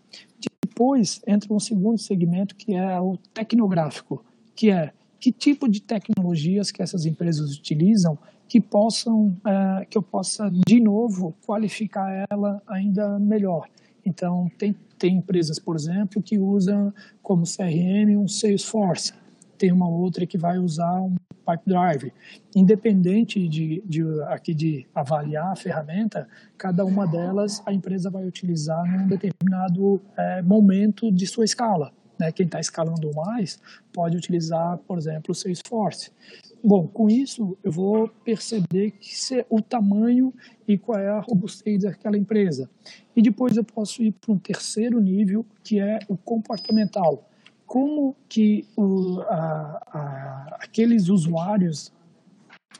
Depois 0.65 1.21
entra 1.27 1.53
um 1.53 1.59
segundo 1.59 1.97
segmento 1.97 2.55
que 2.55 2.73
é 2.73 2.99
o 2.99 3.17
tecnográfico, 3.33 4.23
que 4.55 4.71
é 4.71 4.91
que 5.19 5.31
tipo 5.31 5.69
de 5.69 5.81
tecnologias 5.81 6.71
que 6.71 6.81
essas 6.81 7.05
empresas 7.05 7.55
utilizam 7.55 8.17
que 8.47 8.59
possam 8.59 9.37
é, 9.45 9.85
que 9.85 9.97
eu 9.97 10.01
possa 10.01 10.49
de 10.49 10.79
novo 10.79 11.35
qualificar 11.45 12.25
ela 12.29 12.61
ainda 12.67 13.19
melhor. 13.19 13.67
Então 14.03 14.49
tem 14.57 14.75
tem 15.01 15.15
empresas, 15.15 15.57
por 15.57 15.75
exemplo, 15.75 16.21
que 16.21 16.37
usam 16.37 16.93
como 17.23 17.43
CRM 17.43 18.15
um 18.17 18.27
Salesforce. 18.27 19.13
Tem 19.61 19.71
uma 19.71 19.87
outra 19.87 20.25
que 20.25 20.39
vai 20.39 20.57
usar 20.57 20.99
um 20.99 21.15
Pipedrive. 21.45 22.11
Independente 22.55 23.47
de, 23.47 23.83
de, 23.85 24.01
aqui 24.23 24.55
de 24.55 24.87
avaliar 24.95 25.51
a 25.51 25.55
ferramenta, 25.55 26.27
cada 26.57 26.83
uma 26.83 27.05
delas 27.05 27.61
a 27.63 27.71
empresa 27.71 28.09
vai 28.09 28.25
utilizar 28.25 28.83
num 28.91 29.07
determinado 29.07 30.01
é, 30.17 30.41
momento 30.41 31.11
de 31.11 31.27
sua 31.27 31.45
escala. 31.45 31.93
né, 32.19 32.31
quem 32.31 32.47
está 32.47 32.59
escalando 32.59 33.11
mais 33.15 33.59
pode 33.93 34.17
utilizar, 34.17 34.79
por 34.79 34.97
exemplo, 34.97 35.31
o 35.31 35.35
Salesforce. 35.35 36.09
Bom, 36.63 36.87
com 36.87 37.07
isso 37.07 37.55
eu 37.63 37.71
vou 37.71 38.07
perceber 38.25 38.89
que 38.99 39.13
o 39.47 39.61
tamanho 39.61 40.33
e 40.67 40.75
qual 40.75 40.97
é 40.97 41.09
a 41.09 41.19
robustez 41.19 41.83
daquela 41.83 42.17
empresa. 42.17 42.67
E 43.15 43.21
depois 43.21 43.55
eu 43.57 43.63
posso 43.63 44.01
ir 44.01 44.11
para 44.11 44.33
um 44.33 44.39
terceiro 44.39 44.99
nível, 44.99 45.45
que 45.63 45.79
é 45.79 45.99
o 46.07 46.17
comportamental. 46.17 47.27
Como 47.71 48.17
que 48.27 48.67
o, 48.75 49.21
a, 49.21 49.81
a, 49.93 50.57
aqueles 50.59 51.07
usuários 51.07 51.89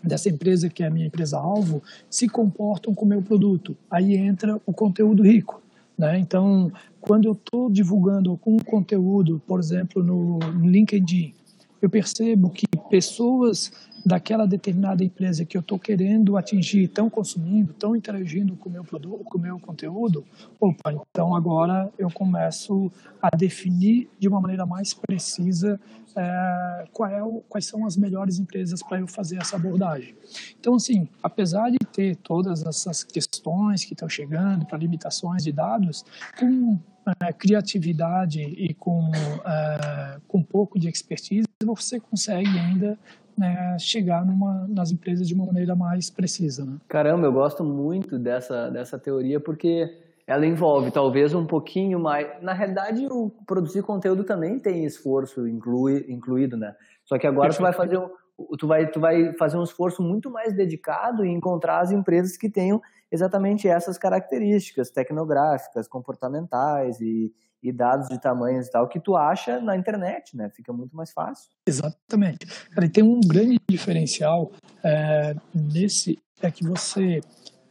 dessa 0.03 0.27
empresa, 0.27 0.67
que 0.67 0.83
é 0.83 0.87
a 0.87 0.89
minha 0.89 1.07
empresa-alvo, 1.07 1.81
se 2.09 2.27
comportam 2.27 2.93
com 2.93 3.05
o 3.05 3.07
meu 3.07 3.21
produto. 3.21 3.77
Aí 3.89 4.17
entra 4.17 4.59
o 4.65 4.73
conteúdo 4.73 5.23
rico. 5.23 5.61
Né? 5.97 6.19
Então, 6.19 6.69
quando 6.99 7.23
eu 7.23 7.31
estou 7.31 7.69
divulgando 7.69 8.31
algum 8.31 8.57
conteúdo, 8.59 9.41
por 9.47 9.61
exemplo, 9.61 10.03
no 10.03 10.39
LinkedIn, 10.59 11.33
eu 11.81 11.89
percebo 11.89 12.49
que 12.49 12.65
pessoas 12.89 13.71
daquela 14.05 14.47
determinada 14.47 15.03
empresa 15.03 15.45
que 15.45 15.55
eu 15.55 15.61
estou 15.61 15.77
querendo 15.79 16.37
atingir 16.37 16.83
estão 16.83 17.09
consumindo, 17.09 17.71
estão 17.71 17.95
interagindo 17.95 18.55
com 18.55 18.69
o 18.69 18.71
meu 18.71 18.83
produto, 18.83 19.23
com 19.23 19.37
o 19.37 19.41
meu 19.41 19.59
conteúdo, 19.59 20.25
opa, 20.59 20.93
então 20.93 21.35
agora 21.35 21.91
eu 21.97 22.09
começo 22.11 22.91
a 23.21 23.29
definir 23.35 24.09
de 24.19 24.27
uma 24.27 24.41
maneira 24.41 24.65
mais 24.65 24.93
precisa 24.93 25.79
é, 26.15 26.85
é 27.11 27.23
o, 27.23 27.41
quais 27.47 27.65
são 27.65 27.85
as 27.85 27.95
melhores 27.95 28.39
empresas 28.39 28.81
para 28.83 28.99
eu 28.99 29.07
fazer 29.07 29.37
essa 29.37 29.55
abordagem. 29.55 30.15
Então, 30.59 30.75
assim, 30.75 31.07
apesar 31.23 31.69
de 31.69 31.77
ter 31.91 32.15
todas 32.17 32.65
essas 32.65 33.03
questões 33.03 33.85
que 33.85 33.93
estão 33.93 34.09
chegando 34.09 34.65
para 34.65 34.77
limitações 34.77 35.43
de 35.43 35.51
dados, 35.51 36.03
com 36.37 36.79
é, 37.19 37.33
criatividade 37.33 38.41
e 38.41 38.73
com, 38.73 39.11
é, 39.45 40.19
com 40.27 40.39
um 40.39 40.43
pouco 40.43 40.79
de 40.79 40.87
expertise, 40.87 41.47
você 41.63 41.99
consegue 41.99 42.49
ainda 42.49 42.97
né, 43.37 43.77
chegar 43.79 44.25
numa, 44.25 44.67
nas 44.67 44.91
empresas 44.91 45.27
de 45.27 45.33
uma 45.33 45.45
maneira 45.45 45.75
mais 45.75 46.09
precisa. 46.09 46.65
Né? 46.65 46.77
Caramba, 46.87 47.27
eu 47.27 47.33
gosto 47.33 47.63
muito 47.63 48.17
dessa, 48.17 48.69
dessa 48.69 48.97
teoria 48.99 49.39
porque 49.39 49.89
ela 50.27 50.45
envolve 50.45 50.91
talvez 50.91 51.33
um 51.33 51.45
pouquinho 51.45 51.99
mais. 51.99 52.27
Na 52.41 52.53
realidade, 52.53 53.05
o 53.07 53.29
produzir 53.45 53.81
conteúdo 53.81 54.23
também 54.23 54.59
tem 54.59 54.85
esforço 54.85 55.47
inclui, 55.47 56.05
incluído, 56.07 56.55
né? 56.55 56.73
Só 57.05 57.17
que 57.17 57.27
agora 57.27 57.53
tu 57.53 57.61
vai 57.61 57.73
fazer 57.73 57.97
um, 57.97 58.09
tu 58.57 58.67
vai, 58.67 58.89
tu 58.89 58.99
vai 58.99 59.33
fazer 59.37 59.57
um 59.57 59.63
esforço 59.63 60.01
muito 60.01 60.29
mais 60.29 60.55
dedicado 60.55 61.25
em 61.25 61.35
encontrar 61.35 61.81
as 61.81 61.91
empresas 61.91 62.37
que 62.37 62.49
tenham 62.49 62.81
exatamente 63.11 63.67
essas 63.67 63.97
características 63.97 64.89
tecnográficas, 64.89 65.87
comportamentais 65.87 67.01
e, 67.01 67.33
e 67.61 67.71
dados 67.71 68.07
de 68.09 68.19
tamanhos 68.19 68.67
e 68.67 68.71
tal, 68.71 68.87
que 68.87 68.99
tu 68.99 69.15
acha 69.15 69.59
na 69.59 69.75
internet, 69.75 70.35
né? 70.35 70.49
Fica 70.49 70.73
muito 70.73 70.95
mais 70.95 71.11
fácil. 71.11 71.49
Exatamente. 71.67 72.45
Cara, 72.71 72.85
e 72.85 72.89
tem 72.89 73.03
um 73.03 73.21
grande 73.21 73.59
diferencial 73.69 74.51
é, 74.83 75.35
nesse, 75.53 76.19
é 76.41 76.49
que 76.49 76.63
você 76.63 77.21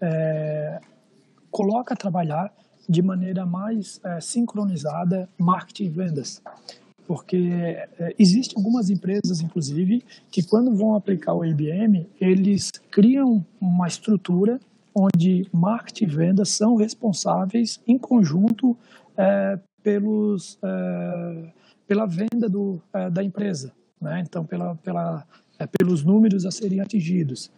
é, 0.01 0.81
coloca 1.51 1.95
a 1.95 1.97
trabalhar 1.97 2.53
de 2.89 3.03
maneira 3.03 3.45
mais 3.45 4.01
é, 4.05 4.21
sincronizada 4.21 5.29
marketing 5.39 5.85
e 5.85 5.89
vendas. 5.89 6.43
Porque 7.07 7.51
é, 7.99 8.15
existem 8.19 8.57
algumas 8.57 8.91
empresas, 8.91 9.41
inclusive, 9.41 10.05
que 10.31 10.43
quando 10.43 10.75
vão 10.77 10.95
aplicar 10.95 11.35
o 11.35 11.45
IBM, 11.45 12.09
eles 12.21 12.71
criam 12.91 13.45
uma 13.61 13.89
estrutura 13.89 14.61
onde 14.95 15.49
marketing 15.53 16.05
e 16.05 16.09
vendas 16.09 16.49
são 16.51 16.77
responsáveis 16.77 17.81
em 17.87 17.99
conjunto 17.99 18.77
é, 19.17 19.59
pelos, 19.83 20.59
é, 20.63 21.53
pela 21.87 22.07
venda 22.07 22.49
do, 22.49 22.81
é, 22.93 23.11
da 23.11 23.23
empresa, 23.23 23.73
né? 24.01 24.23
então 24.27 24.45
pela, 24.45 24.75
pela, 24.77 25.27
é, 25.59 25.67
pelos 25.67 26.05
números 26.05 26.47
a 26.47 26.51
serem 26.51 26.81
atingidos. 26.81 27.51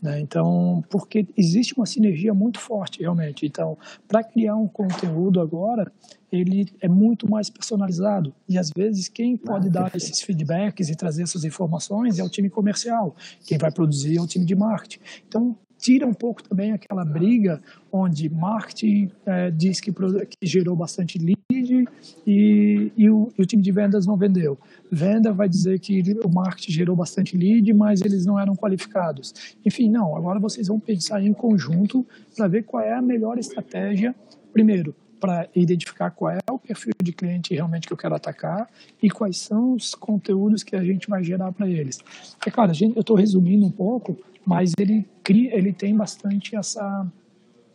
Né? 0.00 0.20
Então, 0.20 0.84
porque 0.88 1.26
existe 1.36 1.74
uma 1.76 1.86
sinergia 1.86 2.32
muito 2.32 2.60
forte, 2.60 3.00
realmente. 3.00 3.44
Então, 3.44 3.76
para 4.06 4.22
criar 4.22 4.54
um 4.54 4.68
conteúdo 4.68 5.40
agora, 5.40 5.90
ele 6.30 6.72
é 6.80 6.88
muito 6.88 7.28
mais 7.28 7.50
personalizado. 7.50 8.32
E 8.48 8.56
às 8.56 8.70
vezes 8.70 9.08
quem 9.08 9.36
pode 9.36 9.68
ah, 9.68 9.70
dar 9.70 9.96
esses 9.96 10.20
feedbacks 10.22 10.88
e 10.88 10.94
trazer 10.94 11.24
essas 11.24 11.44
informações 11.44 12.18
é 12.18 12.24
o 12.24 12.28
time 12.28 12.48
comercial. 12.48 13.16
Quem 13.44 13.58
vai 13.58 13.72
produzir 13.72 14.18
é 14.18 14.20
o 14.20 14.26
time 14.26 14.44
de 14.44 14.54
marketing. 14.54 15.00
Então, 15.26 15.56
tira 15.78 16.06
um 16.06 16.12
pouco 16.12 16.42
também 16.42 16.72
aquela 16.72 17.04
briga 17.04 17.60
onde 17.90 18.28
marketing 18.28 19.10
é, 19.24 19.50
diz 19.50 19.80
que, 19.80 19.92
que, 19.92 20.46
gerou 20.46 20.76
bastante 20.76 21.18
lead 21.18 21.88
e, 22.26 22.92
e, 22.96 23.10
o, 23.10 23.32
e, 23.38 23.42
o, 23.42 23.46
time 23.46 23.62
de 23.62 23.72
vendas 23.72 24.04
não 24.04 24.16
vendeu. 24.16 24.58
Venda 24.90 25.32
vai 25.32 25.48
dizer 25.48 25.78
que 25.78 26.02
o 26.24 26.28
marketing 26.28 26.72
gerou 26.72 26.96
bastante 26.96 27.36
lead, 27.36 27.72
mas 27.72 28.02
eles 28.02 28.26
não 28.26 28.38
eram 28.38 28.54
qualificados. 28.54 29.56
Enfim, 29.64 29.88
não, 29.88 30.16
agora 30.16 30.38
vocês 30.38 30.66
vão 30.68 30.80
pensar 30.80 31.22
em 31.22 31.32
conjunto 31.32 32.04
para 32.36 32.48
ver 32.48 32.64
qual 32.64 32.82
é 32.82 32.92
a 32.92 33.00
melhor 33.00 33.38
estratégia. 33.38 34.14
Primeiro, 34.52 34.94
para 35.18 35.48
identificar 35.54 36.10
qual 36.10 36.32
é 36.32 36.38
o 36.50 36.58
perfil 36.58 36.92
de 37.02 37.12
cliente 37.12 37.54
realmente 37.54 37.86
que 37.86 37.92
eu 37.92 37.96
quero 37.96 38.14
atacar 38.14 38.68
e 39.02 39.10
quais 39.10 39.38
são 39.38 39.74
os 39.74 39.94
conteúdos 39.94 40.62
que 40.62 40.76
a 40.76 40.84
gente 40.84 41.08
vai 41.08 41.22
gerar 41.22 41.52
para 41.52 41.68
eles. 41.68 41.98
É 42.46 42.50
claro, 42.50 42.72
gente, 42.72 42.96
eu 42.96 43.00
estou 43.00 43.16
resumindo 43.16 43.66
um 43.66 43.70
pouco, 43.70 44.16
mas 44.46 44.72
ele 44.78 45.06
cria, 45.22 45.56
ele 45.56 45.72
tem 45.72 45.94
bastante 45.94 46.56
essa 46.56 47.06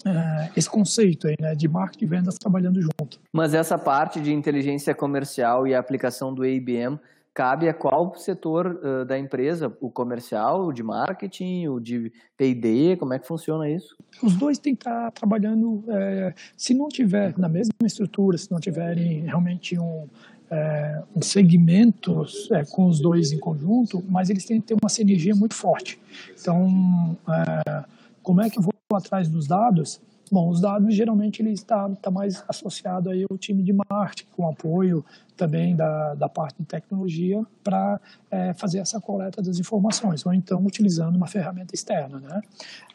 uh, 0.06 0.52
esse 0.56 0.70
conceito 0.70 1.28
aí, 1.28 1.36
né, 1.40 1.56
de 1.56 1.68
marketing 1.68 2.06
e 2.06 2.08
vendas 2.08 2.38
trabalhando 2.38 2.82
junto. 2.82 3.20
Mas 3.32 3.54
essa 3.54 3.78
parte 3.78 4.20
de 4.20 4.34
inteligência 4.34 4.94
comercial 4.94 5.68
e 5.68 5.74
a 5.74 5.80
aplicação 5.80 6.34
do 6.34 6.46
IBM 6.46 7.00
cabe 7.34 7.68
a 7.68 7.74
qual 7.74 8.14
setor 8.16 8.80
uh, 8.84 9.06
da 9.06 9.18
empresa? 9.18 9.76
O 9.82 9.90
comercial, 9.90 10.68
o 10.68 10.74
de 10.74 10.84
marketing, 10.84 11.68
o 11.68 11.80
de 11.80 12.12
P&D? 12.38 12.96
Como 12.98 13.14
é 13.14 13.20
que 13.20 13.28
funciona 13.28 13.70
isso? 13.70 13.96
Os 14.22 14.36
dois 14.36 14.60
têm 14.60 14.76
que 14.76 14.82
estar 14.82 15.12
trabalhando, 15.12 15.84
é, 15.90 16.34
se 16.56 16.74
não 16.74 16.88
tiver 16.88 17.38
na 17.38 17.50
mesma 17.50 17.74
estrutura, 17.84 18.38
se 18.38 18.52
não 18.52 18.60
tiverem 18.60 19.22
realmente 19.22 19.80
um, 19.80 20.08
é, 20.52 21.04
um 21.16 21.22
segmento 21.22 22.24
é, 22.52 22.64
com 22.66 22.86
os 22.86 23.00
dois 23.00 23.32
em 23.32 23.40
conjunto, 23.40 24.04
mas 24.08 24.30
eles 24.30 24.46
têm 24.46 24.62
que 24.62 24.68
ter 24.68 24.78
uma 24.80 24.90
sinergia 24.90 25.34
muito 25.36 25.56
forte. 25.56 26.00
Então, 26.40 27.18
é, 27.28 27.84
como 28.22 28.42
é 28.42 28.50
que 28.50 28.60
eu 28.60 28.64
vou 28.64 28.74
atrás 28.94 29.28
dos 29.28 29.48
dados? 29.48 30.00
Bom, 30.34 30.50
os 30.50 30.60
dados 30.60 30.96
geralmente 30.96 31.44
ele 31.44 31.52
está, 31.52 31.88
está 31.88 32.10
mais 32.10 32.44
associado 32.48 33.12
aí 33.12 33.24
ao 33.30 33.38
time 33.38 33.62
de 33.62 33.72
marketing, 33.72 34.26
com 34.36 34.50
apoio 34.50 35.06
também 35.38 35.76
da, 35.76 36.16
da 36.16 36.28
parte 36.28 36.56
de 36.58 36.66
tecnologia 36.66 37.46
para 37.64 38.02
é, 38.32 38.52
fazer 38.56 38.80
essa 38.80 39.00
coleta 39.00 39.44
das 39.44 39.60
informações, 39.60 40.26
ou 40.26 40.34
então 40.34 40.66
utilizando 40.66 41.16
uma 41.18 41.28
ferramenta 41.28 41.76
externa, 41.76 42.20
né? 42.20 42.42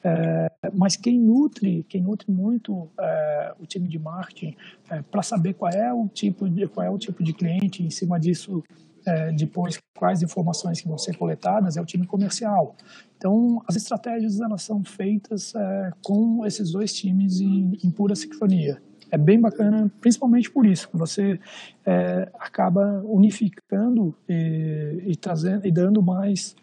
É, 0.03 0.51
mas 0.75 0.97
quem 0.97 1.17
nutre, 1.17 1.87
quem 1.89 2.03
nutre 2.03 2.29
muito 2.29 2.89
é, 2.99 3.55
o 3.61 3.67
time 3.67 3.87
de 3.87 4.01
marketing 4.01 4.57
é, 4.91 5.01
para 5.03 5.23
saber 5.23 5.55
qual 5.55 5.71
é 5.71 5.93
o 5.93 6.09
tipo 6.09 6.51
de 6.51 6.67
qual 6.67 6.85
é 6.85 6.91
o 6.91 6.99
tipo 6.99 7.23
de 7.23 7.33
cliente, 7.33 7.85
em 7.85 7.91
cima 7.91 8.19
disso 8.19 8.65
é, 9.07 9.33
depois 9.33 9.79
quais 9.97 10.23
informações 10.23 10.81
que 10.81 10.89
vão 10.89 10.99
ser 10.99 11.17
coletadas 11.17 11.77
é 11.77 11.81
o 11.81 11.85
time 11.85 12.07
comercial. 12.07 12.77
Então, 13.17 13.63
as 13.67 13.77
estratégias 13.77 14.41
elas 14.41 14.63
são 14.63 14.85
feitas 14.85 15.55
é, 15.55 15.91
com 16.03 16.47
esses 16.47 16.71
dois 16.71 16.93
times 16.93 17.41
em, 17.41 17.79
em, 17.83 17.91
pura 17.91 18.15
sincronia. 18.15 18.81
É 19.11 19.19
bem 19.19 19.41
bacana, 19.41 19.91
principalmente 20.01 20.51
por 20.51 20.67
isso, 20.67 20.89
que 20.89 20.97
você 20.97 21.41
é, 21.85 22.31
acaba 22.39 23.03
unificando 23.05 24.15
e, 24.29 25.03
e, 25.07 25.17
trazendo 25.17 25.67
e 25.67 25.73
dando 25.73 26.03
mais 26.03 26.55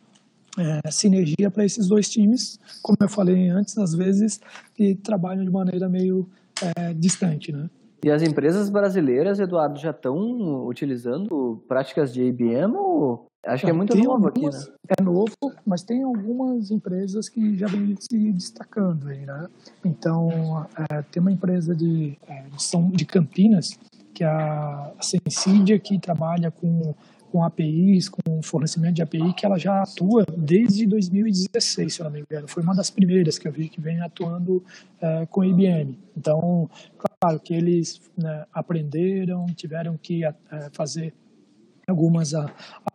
é, 0.57 0.91
sinergia 0.91 1.51
para 1.51 1.65
esses 1.65 1.87
dois 1.87 2.09
times, 2.09 2.59
como 2.81 2.97
eu 3.01 3.09
falei 3.09 3.49
antes, 3.49 3.77
às 3.77 3.93
vezes 3.93 4.39
que 4.75 4.95
trabalham 4.95 5.43
de 5.43 5.51
maneira 5.51 5.89
meio 5.89 6.29
é, 6.77 6.93
distante, 6.93 7.51
né? 7.51 7.69
E 8.05 8.11
as 8.11 8.21
empresas 8.21 8.69
brasileiras, 8.69 9.39
Eduardo, 9.39 9.79
já 9.79 9.89
estão 9.89 10.67
utilizando 10.67 11.59
práticas 11.67 12.13
de 12.13 12.21
IBM 12.21 12.77
ou 12.77 13.25
Acho 13.43 13.65
que 13.65 13.71
é 13.71 13.73
muito 13.73 13.93
tem 13.93 14.03
novo 14.03 14.27
algumas, 14.27 14.55
aqui, 14.63 14.69
né? 14.69 14.95
É 14.99 15.01
novo, 15.01 15.33
mas 15.65 15.81
tem 15.81 16.03
algumas 16.03 16.69
empresas 16.69 17.27
que 17.27 17.57
já 17.57 17.65
vêm 17.65 17.95
se 17.99 18.31
destacando 18.31 19.07
aí, 19.07 19.25
né? 19.25 19.47
Então, 19.83 20.29
é, 20.87 21.01
tem 21.01 21.19
uma 21.19 21.31
empresa 21.31 21.75
de, 21.75 22.15
é, 22.27 22.43
de, 22.43 22.61
São, 22.61 22.91
de 22.91 23.05
Campinas, 23.05 23.79
que 24.13 24.23
é 24.23 24.27
a 24.27 24.93
Sensidia, 25.01 25.79
que 25.79 25.97
trabalha 25.97 26.51
com, 26.51 26.93
com 27.35 27.43
APIs, 27.43 28.07
com 28.07 28.41
fornecimento 28.41 28.95
de 28.95 29.01
API, 29.01 29.33
que 29.33 29.45
ela 29.45 29.59
já 29.59 29.81
atua 29.81 30.25
desde 30.37 30.85
2016, 30.85 31.93
se 31.93 31.99
eu 31.99 32.05
não 32.05 32.11
me 32.11 32.21
engano. 32.21 32.47
Foi 32.47 32.63
uma 32.63 32.73
das 32.73 32.89
primeiras 32.89 33.37
que 33.37 33.45
eu 33.45 33.51
vi 33.51 33.67
que 33.67 33.81
vem 33.81 33.99
atuando 33.99 34.63
é, 35.01 35.25
com 35.25 35.43
IBM. 35.43 35.99
Então, 36.15 36.69
claro 36.97 37.37
que 37.41 37.53
eles 37.53 37.99
né, 38.17 38.45
aprenderam, 38.53 39.47
tiveram 39.47 39.97
que 40.01 40.23
é, 40.23 40.33
fazer 40.71 41.13
algumas 41.85 42.31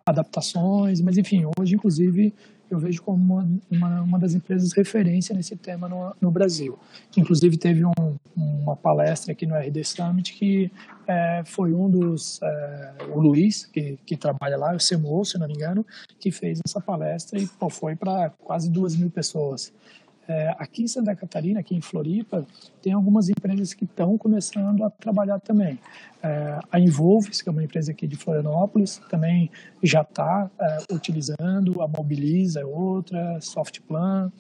adaptações, 0.07 1.03
mas 1.03 1.19
enfim, 1.19 1.45
hoje 1.59 1.75
inclusive 1.75 2.33
eu 2.71 2.79
vejo 2.79 3.03
como 3.03 3.35
uma, 3.35 3.49
uma, 3.71 4.01
uma 4.03 4.19
das 4.19 4.35
empresas 4.35 4.73
referência 4.73 5.35
nesse 5.35 5.57
tema 5.57 5.89
no, 5.89 6.15
no 6.21 6.31
Brasil. 6.31 6.79
Inclusive, 7.17 7.57
teve 7.57 7.85
um, 7.85 7.93
uma 8.37 8.77
palestra 8.77 9.33
aqui 9.33 9.45
no 9.45 9.57
RD 9.57 9.85
Summit 9.85 10.33
que 10.35 10.71
é, 11.07 11.43
foi 11.45 11.73
um 11.73 11.91
dos, 11.91 12.41
é, 12.43 12.93
o 13.13 13.19
Luiz, 13.19 13.67
que, 13.67 13.99
que 14.07 14.17
trabalha 14.17 14.57
lá, 14.57 14.75
o 14.75 14.79
CMO, 14.79 15.25
se 15.25 15.37
não 15.39 15.49
me 15.49 15.55
engano, 15.55 15.85
que 16.19 16.31
fez 16.31 16.61
essa 16.65 16.81
palestra 16.81 17.39
e 17.39 17.47
pô, 17.47 17.69
foi 17.69 17.97
para 17.97 18.31
quase 18.39 18.71
duas 18.71 18.95
mil 18.95 19.11
pessoas. 19.11 19.73
É, 20.29 20.55
aqui 20.59 20.85
em 20.85 20.89
Santa 20.89 21.15
Catarina, 21.17 21.61
aqui 21.61 21.75
em 21.75 21.81
Floripa, 21.81 22.47
tem 22.81 22.93
algumas 22.93 23.29
empresas 23.29 23.75
que 23.75 23.85
estão 23.85 24.17
começando 24.17 24.85
a 24.85 24.91
trabalhar 24.91 25.41
também. 25.41 25.79
É, 26.23 26.59
a 26.71 26.79
Involves, 26.79 27.43
que 27.43 27.49
é 27.49 27.53
uma 27.53 27.65
empresa 27.65 27.91
aqui 27.91 28.07
de 28.07 28.17
Florianópolis, 28.17 29.01
também 29.11 29.51
já 29.83 30.03
está 30.03 30.51
é, 30.61 30.79
utilizando, 30.93 31.83
a 31.83 31.89
Mobiliza 31.89 32.61
é 32.61 32.65
outra, 32.65 33.41
Softplan, 33.41 34.31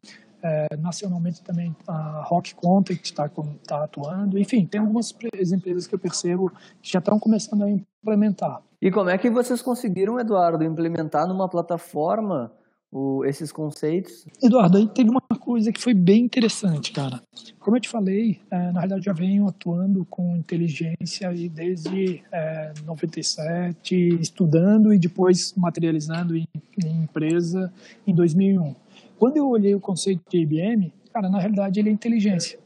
é, 0.42 0.68
nacionalmente 0.78 1.42
também 1.42 1.74
a 1.86 2.22
Rock 2.24 2.54
Contact 2.54 3.04
está 3.04 3.28
tá 3.66 3.84
atuando. 3.84 4.38
Enfim, 4.38 4.64
tem 4.66 4.80
algumas 4.80 5.14
empresas 5.52 5.86
que 5.86 5.94
eu 5.94 5.98
percebo 5.98 6.50
que 6.80 6.92
já 6.92 6.98
estão 6.98 7.18
começando 7.18 7.64
a 7.64 7.70
implementar. 7.70 8.62
E 8.80 8.90
como 8.90 9.10
é 9.10 9.18
que 9.18 9.28
vocês 9.28 9.60
conseguiram, 9.60 10.18
Eduardo, 10.18 10.64
implementar 10.64 11.26
numa 11.26 11.48
plataforma 11.48 12.50
o, 12.92 13.24
esses 13.24 13.52
conceitos? 13.52 14.26
Eduardo, 14.42 14.76
aí 14.76 14.88
teve 14.88 15.08
uma 15.08 15.20
coisa 15.20 15.72
que 15.72 15.80
foi 15.80 15.94
bem 15.94 16.24
interessante, 16.24 16.92
cara. 16.92 17.22
Como 17.58 17.76
eu 17.76 17.80
te 17.80 17.88
falei, 17.88 18.40
é, 18.50 18.56
na 18.72 18.80
realidade 18.80 19.04
já 19.04 19.12
venho 19.12 19.46
atuando 19.46 20.04
com 20.06 20.36
inteligência 20.36 21.28
aí 21.28 21.48
desde 21.48 22.22
é, 22.32 22.72
97, 22.84 23.94
estudando 24.20 24.92
e 24.92 24.98
depois 24.98 25.54
materializando 25.56 26.36
em, 26.36 26.46
em 26.84 27.02
empresa 27.02 27.72
em 28.06 28.14
2001. 28.14 28.74
Quando 29.18 29.36
eu 29.36 29.48
olhei 29.48 29.74
o 29.74 29.80
conceito 29.80 30.22
de 30.28 30.38
IBM, 30.38 30.92
cara, 31.12 31.28
na 31.28 31.38
realidade 31.38 31.78
ele 31.78 31.90
é 31.90 31.92
inteligência. 31.92 32.58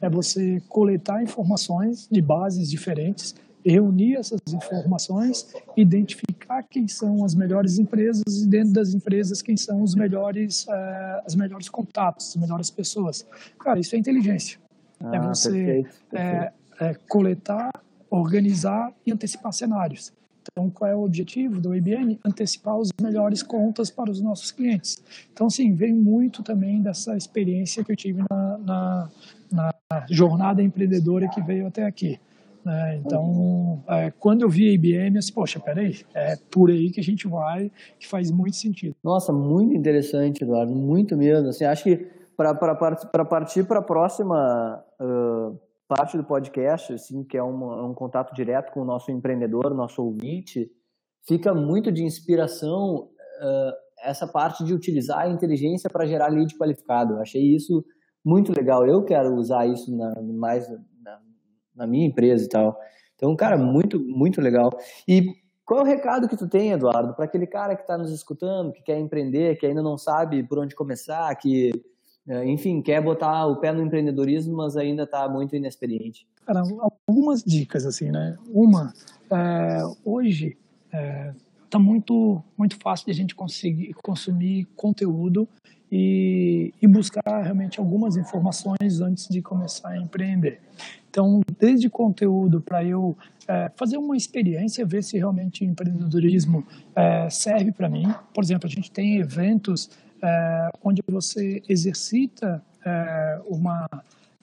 É 0.00 0.10
você 0.10 0.60
coletar 0.68 1.22
informações 1.22 2.08
de 2.10 2.20
bases 2.20 2.68
diferentes 2.68 3.34
reunir 3.64 4.16
essas 4.16 4.40
informações, 4.52 5.54
identificar 5.76 6.62
quem 6.62 6.86
são 6.86 7.24
as 7.24 7.34
melhores 7.34 7.78
empresas 7.78 8.42
e 8.42 8.46
dentro 8.46 8.72
das 8.72 8.94
empresas 8.94 9.40
quem 9.40 9.56
são 9.56 9.82
os 9.82 9.94
melhores, 9.94 10.64
uh, 10.64 11.22
as 11.24 11.34
melhores 11.34 11.68
contatos, 11.68 12.30
as 12.30 12.36
melhores 12.36 12.70
pessoas. 12.70 13.26
Cara, 13.58 13.80
isso 13.80 13.94
é 13.94 13.98
inteligência. 13.98 14.58
É 15.00 15.06
ah, 15.06 15.16
é 15.16 15.20
você 15.20 15.50
perfeito, 15.50 15.94
perfeito. 16.10 16.54
É, 16.80 16.90
é 16.90 16.94
coletar, 17.08 17.70
organizar 18.10 18.92
e 19.06 19.12
antecipar 19.12 19.52
cenários. 19.52 20.12
Então, 20.52 20.68
qual 20.68 20.90
é 20.90 20.94
o 20.94 21.02
objetivo 21.02 21.60
do 21.60 21.74
IBM? 21.74 22.20
Antecipar 22.24 22.76
as 22.78 22.90
melhores 23.00 23.42
contas 23.42 23.90
para 23.90 24.10
os 24.10 24.20
nossos 24.20 24.52
clientes. 24.52 25.02
Então, 25.32 25.48
sim, 25.48 25.74
vem 25.74 25.94
muito 25.94 26.42
também 26.42 26.82
dessa 26.82 27.16
experiência 27.16 27.82
que 27.82 27.90
eu 27.90 27.96
tive 27.96 28.22
na, 28.30 28.58
na, 28.58 29.08
na 29.50 30.06
jornada 30.10 30.62
empreendedora 30.62 31.28
que 31.28 31.42
veio 31.42 31.66
até 31.66 31.86
aqui. 31.86 32.20
Né? 32.64 32.96
Então, 32.96 33.82
é, 33.88 34.10
quando 34.10 34.42
eu 34.42 34.48
vi 34.48 34.68
a 34.68 34.72
IBM, 34.72 35.16
eu 35.16 35.20
disse, 35.20 35.32
poxa, 35.32 35.60
peraí, 35.60 36.00
é 36.14 36.36
por 36.50 36.70
aí 36.70 36.90
que 36.90 37.00
a 37.00 37.02
gente 37.02 37.28
vai, 37.28 37.70
que 37.98 38.06
faz 38.06 38.30
muito 38.30 38.56
sentido. 38.56 38.96
Nossa, 39.02 39.32
muito 39.32 39.74
interessante, 39.74 40.42
Eduardo, 40.42 40.74
muito 40.74 41.16
mesmo. 41.16 41.48
Assim, 41.48 41.64
acho 41.64 41.84
que 41.84 42.08
para 42.36 42.54
partir 43.24 43.64
para 43.64 43.78
a 43.78 43.82
próxima 43.82 44.82
uh, 45.00 45.58
parte 45.86 46.16
do 46.16 46.24
podcast, 46.24 46.92
assim, 46.92 47.22
que 47.22 47.36
é 47.36 47.42
um, 47.42 47.90
um 47.90 47.94
contato 47.94 48.34
direto 48.34 48.72
com 48.72 48.80
o 48.80 48.84
nosso 48.84 49.10
empreendedor, 49.10 49.74
nosso 49.74 50.02
ouvinte, 50.02 50.70
fica 51.26 51.54
muito 51.54 51.92
de 51.92 52.02
inspiração 52.02 53.08
uh, 53.40 53.72
essa 54.02 54.26
parte 54.26 54.64
de 54.64 54.74
utilizar 54.74 55.20
a 55.20 55.28
inteligência 55.28 55.88
para 55.90 56.06
gerar 56.06 56.28
lead 56.28 56.56
qualificado. 56.56 57.14
Eu 57.14 57.20
achei 57.20 57.54
isso 57.54 57.84
muito 58.24 58.52
legal. 58.52 58.86
Eu 58.86 59.04
quero 59.04 59.34
usar 59.34 59.66
isso 59.66 59.94
na, 59.94 60.14
mais 60.22 60.66
na 61.74 61.86
minha 61.86 62.06
empresa 62.06 62.44
e 62.44 62.48
tal. 62.48 62.78
Então, 63.16 63.34
cara, 63.36 63.56
muito, 63.56 64.00
muito 64.00 64.40
legal. 64.40 64.70
E 65.06 65.34
qual 65.64 65.80
é 65.80 65.82
o 65.82 65.86
recado 65.86 66.28
que 66.28 66.36
tu 66.36 66.46
tem, 66.46 66.72
Eduardo, 66.72 67.14
para 67.14 67.24
aquele 67.24 67.46
cara 67.46 67.74
que 67.74 67.82
está 67.82 67.96
nos 67.96 68.10
escutando, 68.10 68.72
que 68.72 68.82
quer 68.82 68.98
empreender, 68.98 69.56
que 69.56 69.66
ainda 69.66 69.82
não 69.82 69.96
sabe 69.96 70.42
por 70.42 70.58
onde 70.58 70.74
começar, 70.74 71.34
que, 71.36 71.72
eh, 72.28 72.44
enfim, 72.46 72.82
quer 72.82 73.00
botar 73.00 73.46
o 73.46 73.56
pé 73.56 73.72
no 73.72 73.82
empreendedorismo, 73.82 74.56
mas 74.56 74.76
ainda 74.76 75.04
está 75.04 75.28
muito 75.28 75.56
inexperiente? 75.56 76.26
Cara, 76.44 76.62
algumas 77.08 77.42
dicas, 77.42 77.86
assim, 77.86 78.10
né? 78.10 78.36
Uma, 78.50 78.92
é, 79.30 79.78
hoje 80.04 80.58
é, 80.92 81.32
tá 81.70 81.78
muito, 81.78 82.42
muito 82.58 82.76
fácil 82.82 83.06
de 83.06 83.12
a 83.12 83.14
gente 83.14 83.34
conseguir 83.34 83.94
consumir 83.94 84.66
conteúdo 84.76 85.48
e, 85.96 86.74
e 86.82 86.88
buscar 86.88 87.22
realmente 87.40 87.78
algumas 87.78 88.16
informações 88.16 89.00
antes 89.00 89.28
de 89.28 89.40
começar 89.40 89.90
a 89.90 89.96
empreender. 89.96 90.58
Então, 91.08 91.40
desde 91.56 91.88
conteúdo 91.88 92.60
para 92.60 92.82
eu 92.82 93.16
é, 93.46 93.70
fazer 93.76 93.96
uma 93.96 94.16
experiência, 94.16 94.84
ver 94.84 95.04
se 95.04 95.16
realmente 95.16 95.64
empreendedorismo 95.64 96.66
é, 96.96 97.30
serve 97.30 97.70
para 97.70 97.88
mim. 97.88 98.12
Por 98.34 98.42
exemplo, 98.42 98.66
a 98.66 98.70
gente 98.70 98.90
tem 98.90 99.18
eventos 99.18 99.88
é, 100.20 100.68
onde 100.82 101.00
você 101.06 101.62
exercita 101.68 102.60
é, 102.84 103.40
uma 103.46 103.88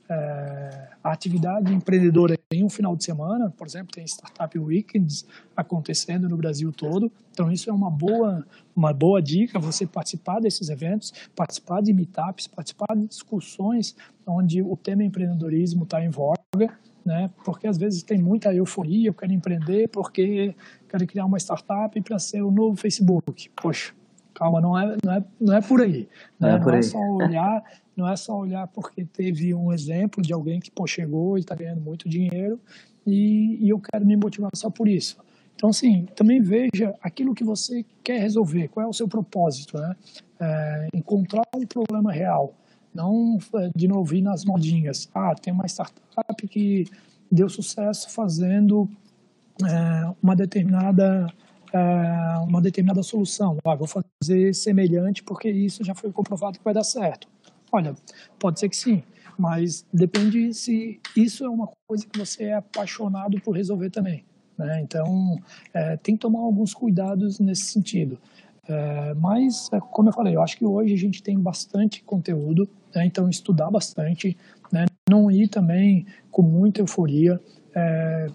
é, 0.09 0.87
atividade 1.03 1.73
empreendedora 1.73 2.37
em 2.51 2.63
um 2.63 2.69
final 2.69 2.95
de 2.95 3.03
semana, 3.03 3.49
por 3.49 3.65
exemplo, 3.65 3.93
tem 3.93 4.05
Startup 4.05 4.57
Weekends 4.59 5.25
acontecendo 5.55 6.27
no 6.27 6.35
Brasil 6.35 6.71
todo. 6.71 7.11
Então 7.31 7.51
isso 7.51 7.69
é 7.69 7.73
uma 7.73 7.89
boa, 7.89 8.45
uma 8.75 8.93
boa 8.93 9.21
dica, 9.21 9.57
você 9.57 9.87
participar 9.87 10.39
desses 10.39 10.69
eventos, 10.69 11.13
participar 11.35 11.81
de 11.81 11.93
meetups, 11.93 12.47
participar 12.47 12.95
de 12.95 13.07
discussões 13.07 13.95
onde 14.25 14.61
o 14.61 14.75
tema 14.75 15.03
empreendedorismo 15.03 15.83
está 15.83 16.03
em 16.03 16.09
voga, 16.09 16.37
né? 17.05 17.29
Porque 17.43 17.67
às 17.67 17.77
vezes 17.77 18.03
tem 18.03 18.21
muita 18.21 18.53
euforia, 18.53 19.09
eu 19.09 19.13
quero 19.13 19.31
empreender 19.31 19.87
porque 19.87 20.53
quero 20.89 21.07
criar 21.07 21.25
uma 21.25 21.37
startup 21.37 21.99
para 22.01 22.19
ser 22.19 22.41
o 22.41 22.51
novo 22.51 22.75
Facebook. 22.75 23.49
Poxa, 23.55 23.93
calma, 24.33 24.59
não 24.59 24.77
é, 24.77 24.97
não 25.03 25.13
é, 25.13 25.23
não 25.39 25.55
é 25.55 25.61
por 25.61 25.81
aí. 25.81 26.07
Não, 26.39 26.49
né? 26.49 26.55
é, 26.55 26.59
por 26.59 26.71
não 26.71 26.77
é 26.77 26.81
só 26.81 26.99
olhar 26.99 27.63
não 28.01 28.09
é 28.09 28.15
só 28.15 28.37
olhar 28.37 28.67
porque 28.67 29.05
teve 29.05 29.53
um 29.53 29.71
exemplo 29.71 30.23
de 30.23 30.33
alguém 30.33 30.59
que 30.59 30.71
pô, 30.71 30.87
chegou 30.87 31.37
e 31.37 31.41
está 31.41 31.53
ganhando 31.53 31.81
muito 31.81 32.09
dinheiro 32.09 32.59
e, 33.05 33.57
e 33.61 33.69
eu 33.69 33.79
quero 33.79 34.03
me 34.05 34.15
motivar 34.15 34.49
só 34.55 34.69
por 34.69 34.87
isso. 34.87 35.17
Então, 35.55 35.69
assim, 35.69 36.07
também 36.15 36.41
veja 36.41 36.95
aquilo 37.01 37.35
que 37.35 37.43
você 37.43 37.85
quer 38.03 38.19
resolver, 38.19 38.67
qual 38.69 38.87
é 38.87 38.89
o 38.89 38.93
seu 38.93 39.07
propósito, 39.07 39.77
né? 39.77 39.95
É, 40.39 40.87
encontrar 40.95 41.43
um 41.55 41.65
problema 41.67 42.11
real, 42.11 42.55
não, 42.91 43.37
é, 43.55 43.69
de 43.75 43.87
novo, 43.87 44.15
ir 44.15 44.23
nas 44.23 44.43
modinhas. 44.43 45.07
Ah, 45.13 45.35
tem 45.35 45.53
uma 45.53 45.67
startup 45.67 46.47
que 46.47 46.85
deu 47.31 47.47
sucesso 47.47 48.09
fazendo 48.09 48.89
é, 49.63 50.13
uma 50.21 50.35
determinada 50.35 51.31
é, 51.71 52.37
uma 52.47 52.59
determinada 52.59 53.03
solução. 53.03 53.57
Ah, 53.63 53.75
vou 53.75 53.87
fazer 53.87 54.55
semelhante 54.55 55.21
porque 55.21 55.49
isso 55.49 55.83
já 55.83 55.93
foi 55.93 56.11
comprovado 56.11 56.57
que 56.57 56.65
vai 56.65 56.73
dar 56.73 56.83
certo. 56.83 57.27
Olha, 57.71 57.95
pode 58.39 58.59
ser 58.59 58.69
que 58.69 58.75
sim, 58.75 59.03
mas 59.37 59.85
depende 59.93 60.53
se 60.53 60.99
isso 61.15 61.45
é 61.45 61.49
uma 61.49 61.69
coisa 61.87 62.05
que 62.05 62.19
você 62.19 62.45
é 62.45 62.53
apaixonado 62.55 63.39
por 63.41 63.55
resolver 63.55 63.89
também. 63.89 64.23
Né? 64.57 64.81
Então, 64.81 65.37
é, 65.73 65.97
tem 65.97 66.15
que 66.15 66.21
tomar 66.21 66.39
alguns 66.39 66.73
cuidados 66.73 67.39
nesse 67.39 67.65
sentido. 67.65 68.19
É, 68.67 69.13
mas, 69.15 69.69
é, 69.71 69.79
como 69.79 70.09
eu 70.09 70.13
falei, 70.13 70.35
eu 70.35 70.41
acho 70.41 70.57
que 70.57 70.65
hoje 70.65 70.93
a 70.93 70.97
gente 70.97 71.23
tem 71.23 71.39
bastante 71.39 72.03
conteúdo, 72.03 72.67
né? 72.93 73.05
então 73.05 73.29
estudar 73.29 73.71
bastante, 73.71 74.37
né? 74.71 74.85
não 75.09 75.31
ir 75.31 75.47
também 75.47 76.05
com 76.29 76.41
muita 76.41 76.81
euforia. 76.81 77.39
É, 77.73 78.27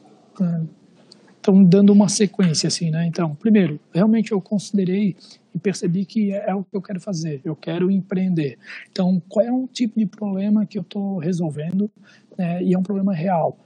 estão 1.46 1.62
dando 1.62 1.92
uma 1.92 2.08
sequência 2.08 2.66
assim, 2.66 2.90
né? 2.90 3.06
Então, 3.06 3.34
primeiro, 3.36 3.78
realmente 3.94 4.32
eu 4.32 4.40
considerei 4.40 5.14
e 5.54 5.58
percebi 5.58 6.04
que 6.04 6.32
é, 6.32 6.50
é 6.50 6.54
o 6.54 6.64
que 6.64 6.76
eu 6.76 6.82
quero 6.82 7.00
fazer, 7.00 7.40
eu 7.44 7.54
quero 7.54 7.88
empreender. 7.88 8.58
Então, 8.90 9.22
qual 9.28 9.46
é 9.46 9.52
um 9.52 9.66
tipo 9.66 9.98
de 9.98 10.06
problema 10.06 10.66
que 10.66 10.76
eu 10.76 10.82
estou 10.82 11.18
resolvendo 11.18 11.88
né? 12.36 12.62
e 12.62 12.74
é 12.74 12.78
um 12.78 12.82
problema 12.82 13.14
real? 13.14 13.56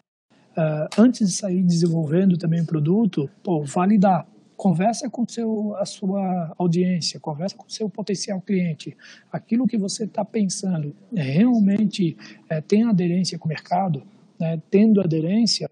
Uh, 0.51 1.01
antes 1.01 1.29
de 1.29 1.35
sair 1.35 1.63
desenvolvendo 1.63 2.37
também 2.37 2.61
o 2.61 2.67
produto, 2.67 3.31
pô, 3.43 3.63
validar. 3.63 4.27
Conversa 4.57 5.09
com 5.09 5.27
seu, 5.27 5.75
a 5.77 5.87
sua 5.87 6.55
audiência, 6.59 7.19
conversa 7.19 7.57
com 7.57 7.67
o 7.67 7.71
seu 7.71 7.89
potencial 7.89 8.43
cliente. 8.43 8.95
Aquilo 9.33 9.67
que 9.67 9.79
você 9.79 10.05
está 10.05 10.23
pensando 10.23 10.95
realmente 11.15 12.15
é, 12.47 12.61
tem 12.61 12.83
aderência 12.83 13.39
com 13.39 13.47
o 13.47 13.49
mercado? 13.49 14.03
Né? 14.39 14.61
Tendo 14.71 15.01
aderência, 15.01 15.71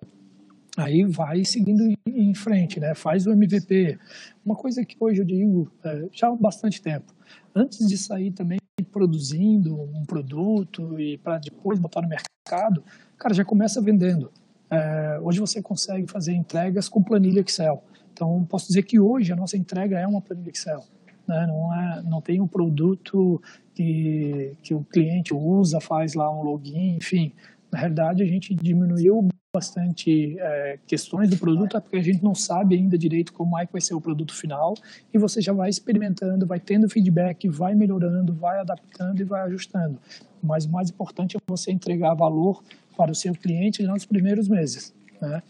aí 0.79 1.05
vai 1.05 1.45
seguindo 1.45 1.93
em 2.07 2.35
frente, 2.35 2.79
né? 2.79 2.95
faz 2.95 3.27
o 3.27 3.33
MVP. 3.33 3.99
Uma 4.45 4.55
coisa 4.55 4.85
que 4.85 4.97
hoje 4.99 5.21
eu 5.21 5.25
digo 5.25 5.71
é, 5.85 6.09
já 6.12 6.29
há 6.29 6.37
bastante 6.37 6.81
tempo, 6.81 7.12
antes 7.55 7.87
de 7.87 7.99
sair 7.99 8.31
também 8.31 8.59
produzindo 8.93 9.75
um 9.75 10.05
produto 10.05 10.99
e 10.99 11.19
para 11.19 11.38
depois 11.38 11.79
botar 11.79 12.01
no 12.01 12.09
mercado, 12.09 12.83
cara, 13.19 13.35
já 13.35 13.45
começa 13.45 13.81
vendendo. 13.81 14.31
É, 14.71 15.19
hoje 15.23 15.41
você 15.41 15.61
consegue 15.61 16.07
fazer 16.11 16.33
entregas 16.33 16.88
com 16.88 17.03
planilha 17.03 17.41
Excel. 17.41 17.83
Então, 18.12 18.45
posso 18.45 18.69
dizer 18.69 18.83
que 18.83 18.99
hoje 18.99 19.33
a 19.33 19.37
nossa 19.37 19.57
entrega 19.57 19.99
é 19.99 20.07
uma 20.07 20.21
planilha 20.21 20.51
Excel. 20.51 20.85
né? 21.27 21.47
não, 21.47 21.75
é, 21.75 22.03
não 22.03 22.21
tem 22.21 22.41
um 22.41 22.47
produto 22.47 23.43
que, 23.75 24.57
que 24.62 24.75
o 24.75 24.85
cliente 24.85 25.35
usa, 25.35 25.81
faz 25.81 26.14
lá 26.14 26.31
um 26.31 26.43
login, 26.43 26.97
enfim. 26.97 27.33
Na 27.71 27.79
realidade, 27.79 28.23
a 28.23 28.27
gente 28.27 28.55
diminuiu 28.55 29.29
bastante 29.55 30.39
é, 30.39 30.79
questões 30.87 31.31
do 31.31 31.39
produto, 31.39 31.77
é 31.77 31.81
porque 31.81 31.97
a 31.97 32.03
gente 32.03 32.23
não 32.23 32.35
sabe 32.35 32.77
ainda 32.77 32.99
direito 32.99 33.33
como 33.33 33.59
é 33.59 33.65
que 33.65 33.73
vai 33.73 33.81
ser 33.81 33.95
o 33.95 34.01
produto 34.01 34.35
final, 34.35 34.75
e 35.13 35.19
você 35.19 35.41
já 35.41 35.53
vai 35.53 35.71
experimentando, 35.71 36.47
vai 36.47 36.61
tendo 36.61 36.89
feedback, 36.89 37.49
vai 37.49 37.75
melhorando, 37.75 38.35
vai 38.35 38.61
adaptando 38.61 39.21
e 39.21 39.25
vai 39.25 39.41
ajustando. 39.43 39.99
Mas 40.43 40.67
o 40.67 40.71
mais 40.71 40.91
importante 40.91 41.37
é 41.37 41.41
você 41.47 41.73
entregar 41.73 42.15
valor 42.15 42.63
para 42.97 43.11
o 43.11 43.15
seu 43.15 43.33
cliente 43.35 43.83
nos 43.83 44.05
primeiros 44.05 44.49
meses. 44.49 44.95
Né? 45.21 45.43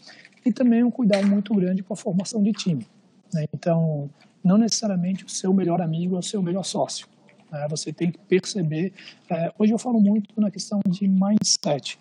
E 0.45 0.51
também 0.51 0.83
um 0.83 0.91
cuidado 0.91 1.27
muito 1.27 1.53
grande 1.53 1.83
com 1.83 1.93
a 1.93 1.97
formação 1.97 2.41
de 2.41 2.53
time. 2.53 2.87
Né? 3.33 3.45
Então, 3.53 4.09
não 4.43 4.57
necessariamente 4.57 5.25
o 5.25 5.29
seu 5.29 5.53
melhor 5.53 5.81
amigo 5.81 6.15
é 6.15 6.19
o 6.19 6.23
seu 6.23 6.41
melhor 6.41 6.63
sócio. 6.63 7.07
Né? 7.51 7.67
Você 7.69 7.91
tem 7.91 8.11
que 8.11 8.19
perceber. 8.19 8.93
É, 9.29 9.51
hoje 9.59 9.73
eu 9.73 9.77
falo 9.77 9.99
muito 9.99 10.39
na 10.39 10.49
questão 10.49 10.79
de 10.87 11.07
mindset. 11.07 11.99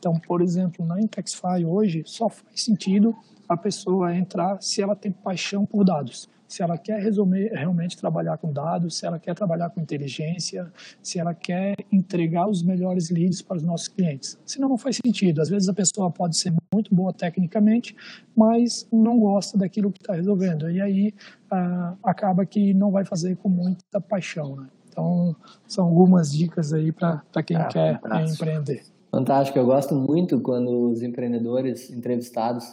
Então, 0.00 0.14
por 0.14 0.40
exemplo, 0.40 0.84
na 0.84 0.98
Intexify 0.98 1.62
hoje 1.64 2.02
só 2.06 2.30
faz 2.30 2.64
sentido 2.64 3.14
a 3.46 3.54
pessoa 3.54 4.16
entrar 4.16 4.60
se 4.62 4.80
ela 4.80 4.96
tem 4.96 5.12
paixão 5.12 5.66
por 5.66 5.84
dados, 5.84 6.26
se 6.48 6.62
ela 6.62 6.78
quer 6.78 7.02
resolver, 7.02 7.52
realmente 7.52 7.98
trabalhar 7.98 8.38
com 8.38 8.50
dados, 8.50 8.96
se 8.96 9.06
ela 9.06 9.18
quer 9.18 9.34
trabalhar 9.34 9.68
com 9.70 9.80
inteligência, 9.80 10.72
se 11.02 11.18
ela 11.18 11.34
quer 11.34 11.74
entregar 11.92 12.48
os 12.48 12.62
melhores 12.62 13.10
leads 13.10 13.42
para 13.42 13.58
os 13.58 13.62
nossos 13.62 13.88
clientes. 13.88 14.38
Senão 14.46 14.70
não 14.70 14.78
faz 14.78 14.96
sentido. 15.04 15.42
Às 15.42 15.50
vezes 15.50 15.68
a 15.68 15.74
pessoa 15.74 16.10
pode 16.10 16.36
ser 16.36 16.52
muito 16.72 16.94
boa 16.94 17.12
tecnicamente, 17.12 17.94
mas 18.34 18.88
não 18.90 19.18
gosta 19.20 19.58
daquilo 19.58 19.92
que 19.92 20.00
está 20.00 20.14
resolvendo. 20.14 20.70
E 20.70 20.80
aí 20.80 21.14
ah, 21.50 21.94
acaba 22.02 22.46
que 22.46 22.72
não 22.72 22.90
vai 22.90 23.04
fazer 23.04 23.36
com 23.36 23.50
muita 23.50 24.00
paixão. 24.00 24.56
Né? 24.56 24.66
Então, 24.88 25.36
são 25.68 25.86
algumas 25.86 26.32
dicas 26.32 26.72
aí 26.72 26.90
para 26.90 27.22
quem 27.44 27.56
ah, 27.56 27.64
quer 27.66 28.00
empreender. 28.28 28.82
Fantástico, 29.10 29.58
eu 29.58 29.66
gosto 29.66 29.94
muito 29.94 30.40
quando 30.40 30.90
os 30.90 31.02
empreendedores 31.02 31.90
entrevistados 31.90 32.64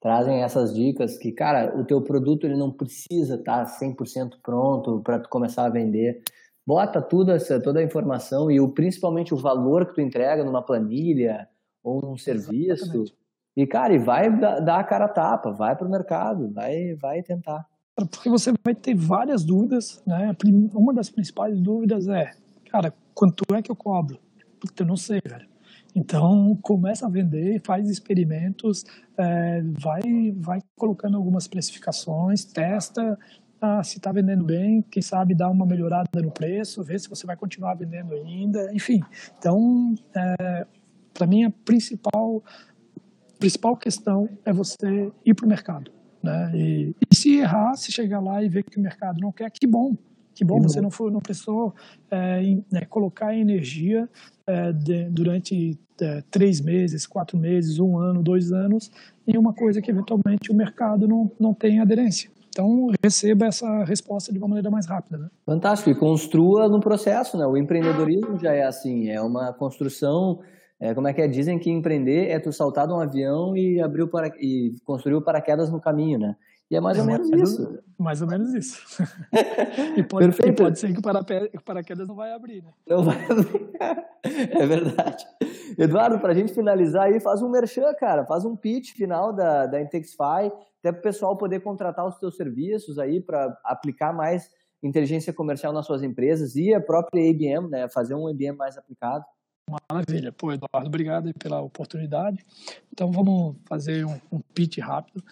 trazem 0.00 0.42
essas 0.42 0.74
dicas 0.74 1.16
que, 1.16 1.32
cara, 1.32 1.78
o 1.78 1.84
teu 1.84 2.02
produto 2.02 2.44
ele 2.44 2.56
não 2.56 2.70
precisa 2.70 3.36
estar 3.36 3.64
100% 3.64 4.34
pronto 4.42 5.00
para 5.00 5.20
tu 5.20 5.28
começar 5.28 5.64
a 5.64 5.70
vender. 5.70 6.20
Bota 6.66 7.00
tudo 7.00 7.30
essa, 7.30 7.60
toda 7.60 7.78
a 7.78 7.82
informação 7.82 8.50
e 8.50 8.60
o, 8.60 8.68
principalmente 8.68 9.32
o 9.32 9.36
valor 9.36 9.86
que 9.86 9.94
tu 9.94 10.00
entrega 10.00 10.44
numa 10.44 10.62
planilha 10.62 11.48
ou 11.82 12.02
num 12.02 12.16
serviço. 12.16 12.84
Exatamente. 12.84 13.14
E, 13.56 13.66
cara, 13.66 13.94
e 13.94 13.98
vai 13.98 14.36
dar 14.36 14.80
a 14.80 14.84
cara 14.84 15.04
a 15.04 15.08
tapa, 15.08 15.52
vai 15.52 15.76
para 15.76 15.86
o 15.86 15.90
mercado, 15.90 16.52
vai, 16.52 16.94
vai 16.94 17.22
tentar. 17.22 17.64
Porque 17.94 18.28
você 18.28 18.52
vai 18.64 18.74
ter 18.74 18.96
várias 18.96 19.44
dúvidas, 19.44 20.02
né? 20.04 20.36
Uma 20.74 20.92
das 20.92 21.08
principais 21.08 21.60
dúvidas 21.60 22.08
é, 22.08 22.32
cara, 22.68 22.92
quanto 23.14 23.44
é 23.54 23.62
que 23.62 23.70
eu 23.70 23.76
cobro? 23.76 24.18
Puta, 24.58 24.82
eu 24.82 24.86
não 24.86 24.96
sei, 24.96 25.20
velho. 25.24 25.53
Então, 25.94 26.58
começa 26.60 27.06
a 27.06 27.08
vender, 27.08 27.60
faz 27.64 27.88
experimentos, 27.88 28.84
é, 29.16 29.62
vai, 29.62 30.02
vai 30.36 30.60
colocando 30.76 31.16
algumas 31.16 31.46
precificações, 31.46 32.44
testa 32.44 33.16
ah, 33.64 33.82
se 33.82 33.96
está 33.96 34.12
vendendo 34.12 34.44
bem, 34.44 34.82
quem 34.90 35.02
sabe 35.02 35.34
dá 35.34 35.48
uma 35.48 35.64
melhorada 35.64 36.20
no 36.20 36.30
preço, 36.30 36.84
vê 36.84 36.98
se 36.98 37.08
você 37.08 37.26
vai 37.26 37.34
continuar 37.34 37.74
vendendo 37.74 38.12
ainda, 38.12 38.70
enfim. 38.74 39.00
Então, 39.38 39.94
é, 40.14 40.66
para 41.14 41.26
mim, 41.26 41.44
a 41.44 41.50
principal, 41.50 42.44
principal 43.38 43.74
questão 43.74 44.28
é 44.44 44.52
você 44.52 45.10
ir 45.24 45.32
para 45.32 45.46
o 45.46 45.48
mercado. 45.48 45.90
Né? 46.22 46.50
E, 46.54 46.96
e, 47.10 47.16
se 47.16 47.38
errar, 47.38 47.74
se 47.74 47.90
chegar 47.90 48.20
lá 48.20 48.42
e 48.42 48.50
ver 48.50 48.64
que 48.64 48.78
o 48.78 48.82
mercado 48.82 49.18
não 49.18 49.32
quer, 49.32 49.50
que 49.50 49.66
bom, 49.66 49.96
que 50.34 50.44
bom, 50.44 50.60
você 50.60 50.80
não, 50.80 50.90
foi, 50.90 51.10
não 51.10 51.20
precisou 51.20 51.74
é, 52.10 52.42
né, 52.70 52.84
colocar 52.88 53.34
energia 53.34 54.08
é, 54.46 54.72
de, 54.72 55.04
durante 55.10 55.78
é, 56.00 56.22
três 56.30 56.60
meses, 56.60 57.06
quatro 57.06 57.38
meses, 57.38 57.78
um 57.78 57.96
ano, 57.98 58.22
dois 58.22 58.52
anos, 58.52 58.90
em 59.26 59.38
uma 59.38 59.52
coisa 59.54 59.80
que 59.80 59.90
eventualmente 59.90 60.50
o 60.50 60.54
mercado 60.54 61.06
não, 61.06 61.30
não 61.38 61.54
tem 61.54 61.80
aderência. 61.80 62.30
Então, 62.48 62.88
receba 63.02 63.46
essa 63.46 63.84
resposta 63.84 64.32
de 64.32 64.38
uma 64.38 64.46
maneira 64.46 64.70
mais 64.70 64.86
rápida. 64.86 65.18
Né? 65.18 65.28
Fantástico. 65.44 65.90
E 65.90 65.94
construa 65.94 66.68
no 66.68 66.78
processo. 66.78 67.36
Né? 67.36 67.44
O 67.44 67.56
empreendedorismo 67.56 68.38
já 68.38 68.52
é 68.52 68.62
assim, 68.62 69.08
é 69.08 69.20
uma 69.20 69.52
construção. 69.52 70.38
É, 70.78 70.94
como 70.94 71.08
é 71.08 71.12
que 71.12 71.20
é? 71.20 71.26
Dizem 71.26 71.58
que 71.58 71.68
empreender 71.68 72.28
é 72.28 72.38
tu 72.38 72.52
saltar 72.52 72.86
de 72.86 72.92
um 72.92 73.00
avião 73.00 73.56
e 73.56 73.80
abrir 73.80 74.06
para, 74.08 74.28
e 74.38 74.72
construir 74.84 75.14
o 75.14 75.22
paraquedas 75.22 75.68
no 75.68 75.80
caminho, 75.80 76.18
né? 76.18 76.36
E 76.70 76.76
é 76.76 76.80
mais 76.80 76.98
é 76.98 77.00
ou 77.00 77.06
menos 77.06 77.30
mais 77.30 77.42
isso. 77.42 77.78
Mais 77.98 78.22
ou 78.22 78.28
menos 78.28 78.54
isso. 78.54 79.02
e, 79.96 80.02
pode, 80.02 80.26
e, 80.26 80.52
pode, 80.52 80.78
ser 80.78 80.92
que 80.92 80.98
o 80.98 81.62
paraquedas 81.62 82.08
não 82.08 82.14
vai 82.14 82.32
abrir, 82.32 82.62
né? 82.62 82.72
Não 82.86 83.04
vai 83.04 83.22
abrir. 83.24 83.70
é 84.52 84.66
verdade. 84.66 85.24
Eduardo, 85.78 86.18
para 86.18 86.32
a 86.32 86.34
gente 86.34 86.52
finalizar 86.52 87.04
aí, 87.04 87.20
faz 87.20 87.42
um 87.42 87.48
merchan, 87.48 87.92
cara. 87.94 88.24
Faz 88.24 88.44
um 88.44 88.56
pitch 88.56 88.92
final 88.92 89.32
da, 89.32 89.66
da 89.66 89.80
Intexify, 89.80 90.50
até 90.80 90.90
para 90.90 90.98
o 90.98 91.02
pessoal 91.02 91.36
poder 91.36 91.60
contratar 91.60 92.06
os 92.06 92.18
seus 92.18 92.36
serviços 92.36 92.98
aí 92.98 93.20
para 93.20 93.56
aplicar 93.64 94.12
mais 94.12 94.50
inteligência 94.82 95.32
comercial 95.32 95.72
nas 95.72 95.86
suas 95.86 96.02
empresas 96.02 96.56
e 96.56 96.74
a 96.74 96.80
própria 96.80 97.28
IBM, 97.28 97.68
né? 97.68 97.88
Fazer 97.88 98.14
um 98.14 98.28
IBM 98.28 98.56
mais 98.56 98.76
aplicado. 98.76 99.24
Maravilha. 99.90 100.30
Pô, 100.32 100.52
Eduardo, 100.52 100.88
obrigado 100.88 101.32
pela 101.34 101.62
oportunidade. 101.62 102.44
Então, 102.92 103.10
vamos 103.10 103.56
fazer 103.66 104.04
um, 104.04 104.20
um 104.30 104.40
pitch 104.40 104.78
rápido. 104.78 105.22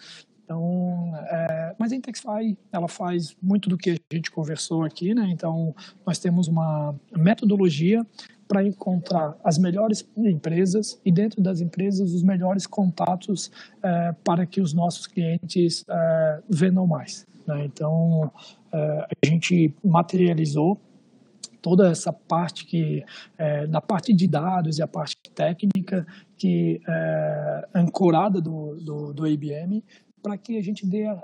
Então, 0.43 1.13
é, 1.15 1.75
mas 1.79 1.91
a 1.91 1.95
Intexify, 1.95 2.57
ela 2.71 2.87
faz 2.87 3.35
muito 3.41 3.69
do 3.69 3.77
que 3.77 3.91
a 3.91 4.15
gente 4.15 4.29
conversou 4.29 4.83
aqui, 4.83 5.13
né? 5.13 5.27
Então, 5.29 5.73
nós 6.05 6.19
temos 6.19 6.47
uma 6.47 6.93
metodologia 7.15 8.05
para 8.47 8.63
encontrar 8.63 9.35
as 9.43 9.57
melhores 9.57 10.07
empresas 10.17 10.99
e 11.05 11.11
dentro 11.11 11.41
das 11.41 11.61
empresas 11.61 12.13
os 12.13 12.21
melhores 12.21 12.67
contatos 12.67 13.51
é, 13.81 14.13
para 14.23 14.45
que 14.45 14.61
os 14.61 14.73
nossos 14.73 15.07
clientes 15.07 15.83
é, 15.89 16.41
vendam 16.49 16.85
mais. 16.85 17.25
Né? 17.47 17.65
Então, 17.65 18.31
é, 18.71 19.07
a 19.23 19.25
gente 19.25 19.73
materializou 19.83 20.79
toda 21.61 21.89
essa 21.89 22.11
parte 22.11 22.65
que 22.65 23.03
é, 23.37 23.65
na 23.67 23.79
parte 23.79 24.13
de 24.13 24.27
dados 24.27 24.77
e 24.77 24.83
a 24.83 24.87
parte 24.87 25.15
técnica 25.33 26.05
que 26.37 26.81
é 26.85 27.67
ancorada 27.73 28.41
do, 28.41 28.75
do, 28.75 29.13
do 29.13 29.25
IBM 29.25 29.81
para 30.23 30.37
que 30.37 30.57
a 30.57 30.63
gente 30.63 30.87
dê, 30.87 31.05
uh, 31.11 31.19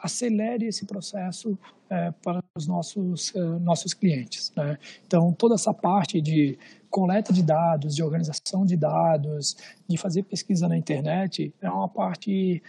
acelere 0.00 0.64
esse 0.64 0.86
processo 0.86 1.52
uh, 1.52 2.12
para 2.22 2.42
os 2.56 2.66
nossos, 2.66 3.32
uh, 3.34 3.60
nossos 3.60 3.92
clientes. 3.92 4.50
Né? 4.56 4.78
Então, 5.06 5.30
toda 5.34 5.54
essa 5.54 5.74
parte 5.74 6.22
de 6.22 6.58
coleta 6.88 7.32
de 7.32 7.42
dados, 7.42 7.94
de 7.94 8.02
organização 8.02 8.64
de 8.64 8.76
dados, 8.76 9.56
de 9.86 9.98
fazer 9.98 10.22
pesquisa 10.22 10.66
na 10.66 10.76
internet, 10.76 11.54
é 11.60 11.70
uma 11.70 11.88
parte 11.88 12.62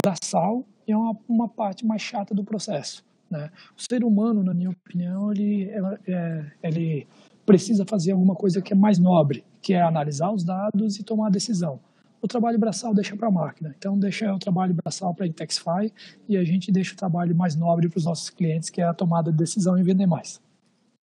braçal 0.00 0.64
e 0.86 0.92
é 0.92 0.96
uma, 0.96 1.16
uma 1.28 1.48
parte 1.48 1.84
mais 1.84 2.00
chata 2.02 2.32
do 2.32 2.44
processo. 2.44 3.04
Né? 3.28 3.50
O 3.76 3.82
ser 3.82 4.04
humano, 4.04 4.44
na 4.44 4.54
minha 4.54 4.70
opinião, 4.70 5.32
ele, 5.32 5.70
é, 6.06 6.44
ele 6.62 7.08
precisa 7.44 7.84
fazer 7.84 8.12
alguma 8.12 8.36
coisa 8.36 8.62
que 8.62 8.72
é 8.72 8.76
mais 8.76 8.98
nobre, 8.98 9.44
que 9.60 9.72
é 9.72 9.82
analisar 9.82 10.30
os 10.30 10.44
dados 10.44 10.98
e 10.98 11.02
tomar 11.02 11.28
a 11.28 11.30
decisão 11.30 11.80
o 12.22 12.28
trabalho 12.28 12.58
braçal 12.58 12.94
deixa 12.94 13.16
para 13.16 13.28
a 13.28 13.30
máquina. 13.30 13.74
Então, 13.76 13.98
deixa 13.98 14.32
o 14.32 14.38
trabalho 14.38 14.74
braçal 14.74 15.14
para 15.14 15.24
a 15.24 15.28
Intexify 15.28 15.92
e 16.28 16.36
a 16.36 16.44
gente 16.44 16.70
deixa 16.70 16.94
o 16.94 16.96
trabalho 16.96 17.34
mais 17.34 17.56
nobre 17.56 17.88
para 17.88 17.98
os 17.98 18.04
nossos 18.04 18.30
clientes, 18.30 18.68
que 18.68 18.80
é 18.80 18.84
a 18.84 18.94
tomada 18.94 19.30
de 19.30 19.38
decisão 19.38 19.78
e 19.78 19.82
vender 19.82 20.06
mais. 20.06 20.40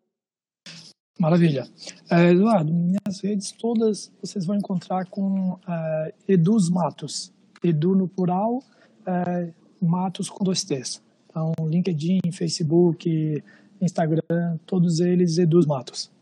Maravilha. 1.18 1.66
É, 2.08 2.30
Eduardo, 2.30 2.72
minhas 2.72 3.20
redes 3.20 3.50
todas 3.50 4.12
vocês 4.22 4.46
vão 4.46 4.54
encontrar 4.54 5.06
com 5.06 5.54
uh, 5.54 6.12
Eduz 6.28 6.70
Matos. 6.70 7.32
Edu 7.64 7.96
no 7.96 8.06
plural, 8.06 8.62
é, 9.06 9.52
Matos 9.82 10.30
com 10.30 10.44
dois 10.44 10.62
T's. 10.62 11.02
Então, 11.28 11.52
LinkedIn, 11.66 12.20
Facebook, 12.32 13.42
Instagram, 13.80 14.56
todos 14.66 15.00
eles 15.00 15.36
Edu 15.36 15.66
Matos. 15.66 16.12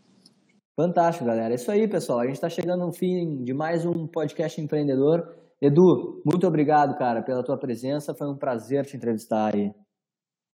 Fantástico, 0.75 1.25
galera. 1.25 1.53
É 1.53 1.55
isso 1.55 1.69
aí, 1.69 1.87
pessoal. 1.87 2.19
A 2.19 2.25
gente 2.25 2.35
está 2.35 2.49
chegando 2.49 2.83
no 2.83 2.91
fim 2.91 3.43
de 3.43 3.53
mais 3.53 3.85
um 3.85 4.07
podcast 4.07 4.59
empreendedor. 4.59 5.42
Edu, 5.63 6.21
muito 6.25 6.45
obrigado, 6.45 6.97
cara, 6.97 7.21
pela 7.21 7.41
tua 7.41 7.57
presença. 7.57 8.13
Foi 8.13 8.27
um 8.27 8.35
prazer 8.35 8.85
te 8.85 8.97
entrevistar 8.97 9.55
aí. 9.55 9.73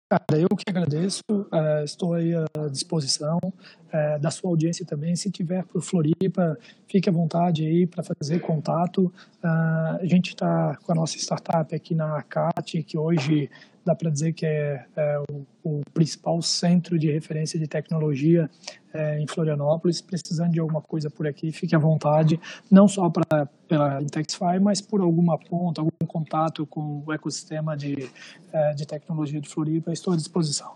Cara, 0.10 0.40
eu 0.40 0.48
que 0.56 0.64
agradeço, 0.70 1.22
uh, 1.30 1.84
estou 1.84 2.14
aí 2.14 2.34
à 2.34 2.70
disposição 2.70 3.38
uh, 3.44 4.22
da 4.22 4.32
sua 4.32 4.50
audiência 4.50 4.86
também. 4.86 5.14
Se 5.14 5.30
tiver 5.30 5.66
por 5.66 5.82
Floripa, 5.82 6.58
fique 6.88 7.10
à 7.10 7.12
vontade 7.12 7.66
aí 7.66 7.86
para 7.86 8.02
fazer 8.02 8.40
contato. 8.40 9.08
Uh, 9.44 10.00
a 10.00 10.06
gente 10.06 10.30
está 10.30 10.78
com 10.86 10.94
a 10.94 10.96
nossa 10.96 11.18
startup 11.18 11.76
aqui 11.76 11.94
na 11.94 12.22
CAT, 12.22 12.82
que 12.84 12.98
hoje 12.98 13.50
dá 13.86 13.96
para 13.96 14.10
dizer 14.10 14.34
que 14.34 14.46
é, 14.46 14.86
é 14.96 15.20
o, 15.30 15.46
o, 15.64 15.82
principal 15.94 16.42
centro 16.42 16.98
de 16.98 17.12
referência 17.12 17.60
de 17.60 17.68
tecnologia 17.68 18.50
é, 18.94 19.20
em 19.20 19.28
Florianópolis. 19.28 20.02
Precisando 20.02 20.52
de 20.52 20.60
alguma 20.60 20.82
coisa 20.82 21.10
por 21.10 21.28
aqui, 21.28 21.52
fique 21.52 21.76
à 21.76 21.80
vontade, 21.80 22.40
não 22.72 22.88
só 22.88 23.10
pra, 23.10 23.46
pela 23.68 24.02
Intexify, 24.02 24.60
mas 24.62 24.82
por 24.82 25.02
alguma 25.02 25.38
ponta, 25.38 25.82
algum 25.82 26.08
contato 26.08 26.66
com 26.66 27.04
o 27.06 27.14
ecossistema 27.14 27.76
de, 27.76 28.10
é, 28.52 28.74
de 28.74 28.86
tecnologia 28.86 29.42
de 29.42 29.50
Floripa, 29.50 29.92
estou 29.92 30.14
à 30.14 30.16
disposição. 30.16 30.74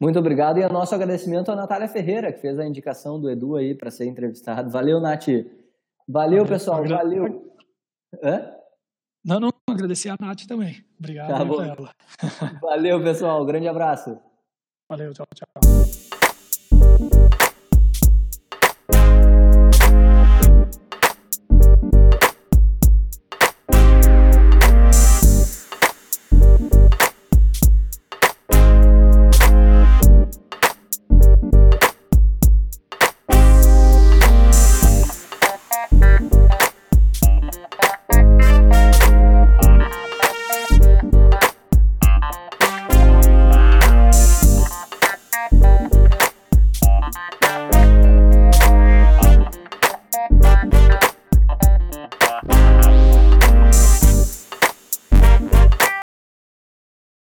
Muito 0.00 0.18
obrigado 0.18 0.58
e 0.58 0.64
o 0.64 0.68
nosso 0.68 0.94
agradecimento 0.94 1.52
à 1.52 1.54
Natália 1.54 1.86
Ferreira, 1.86 2.32
que 2.32 2.40
fez 2.40 2.58
a 2.58 2.66
indicação 2.66 3.20
do 3.20 3.30
Edu 3.30 3.54
aí 3.54 3.72
para 3.72 3.88
ser 3.88 4.06
entrevistado. 4.06 4.68
Valeu, 4.68 5.00
Nath. 5.00 5.28
Valeu, 6.08 6.44
pessoal. 6.44 6.84
Valeu. 6.84 7.52
Hã? 8.20 8.52
Não, 9.24 9.38
não, 9.38 9.51
agradecer 9.72 10.10
a 10.10 10.16
Nath 10.20 10.46
também. 10.46 10.84
Obrigado 10.98 11.56
tá 11.56 11.64
ela. 11.64 11.90
Valeu, 12.60 13.02
pessoal. 13.02 13.44
grande 13.44 13.68
abraço. 13.68 14.18
Valeu, 14.88 15.12
tchau, 15.12 15.26
tchau. 15.34 15.81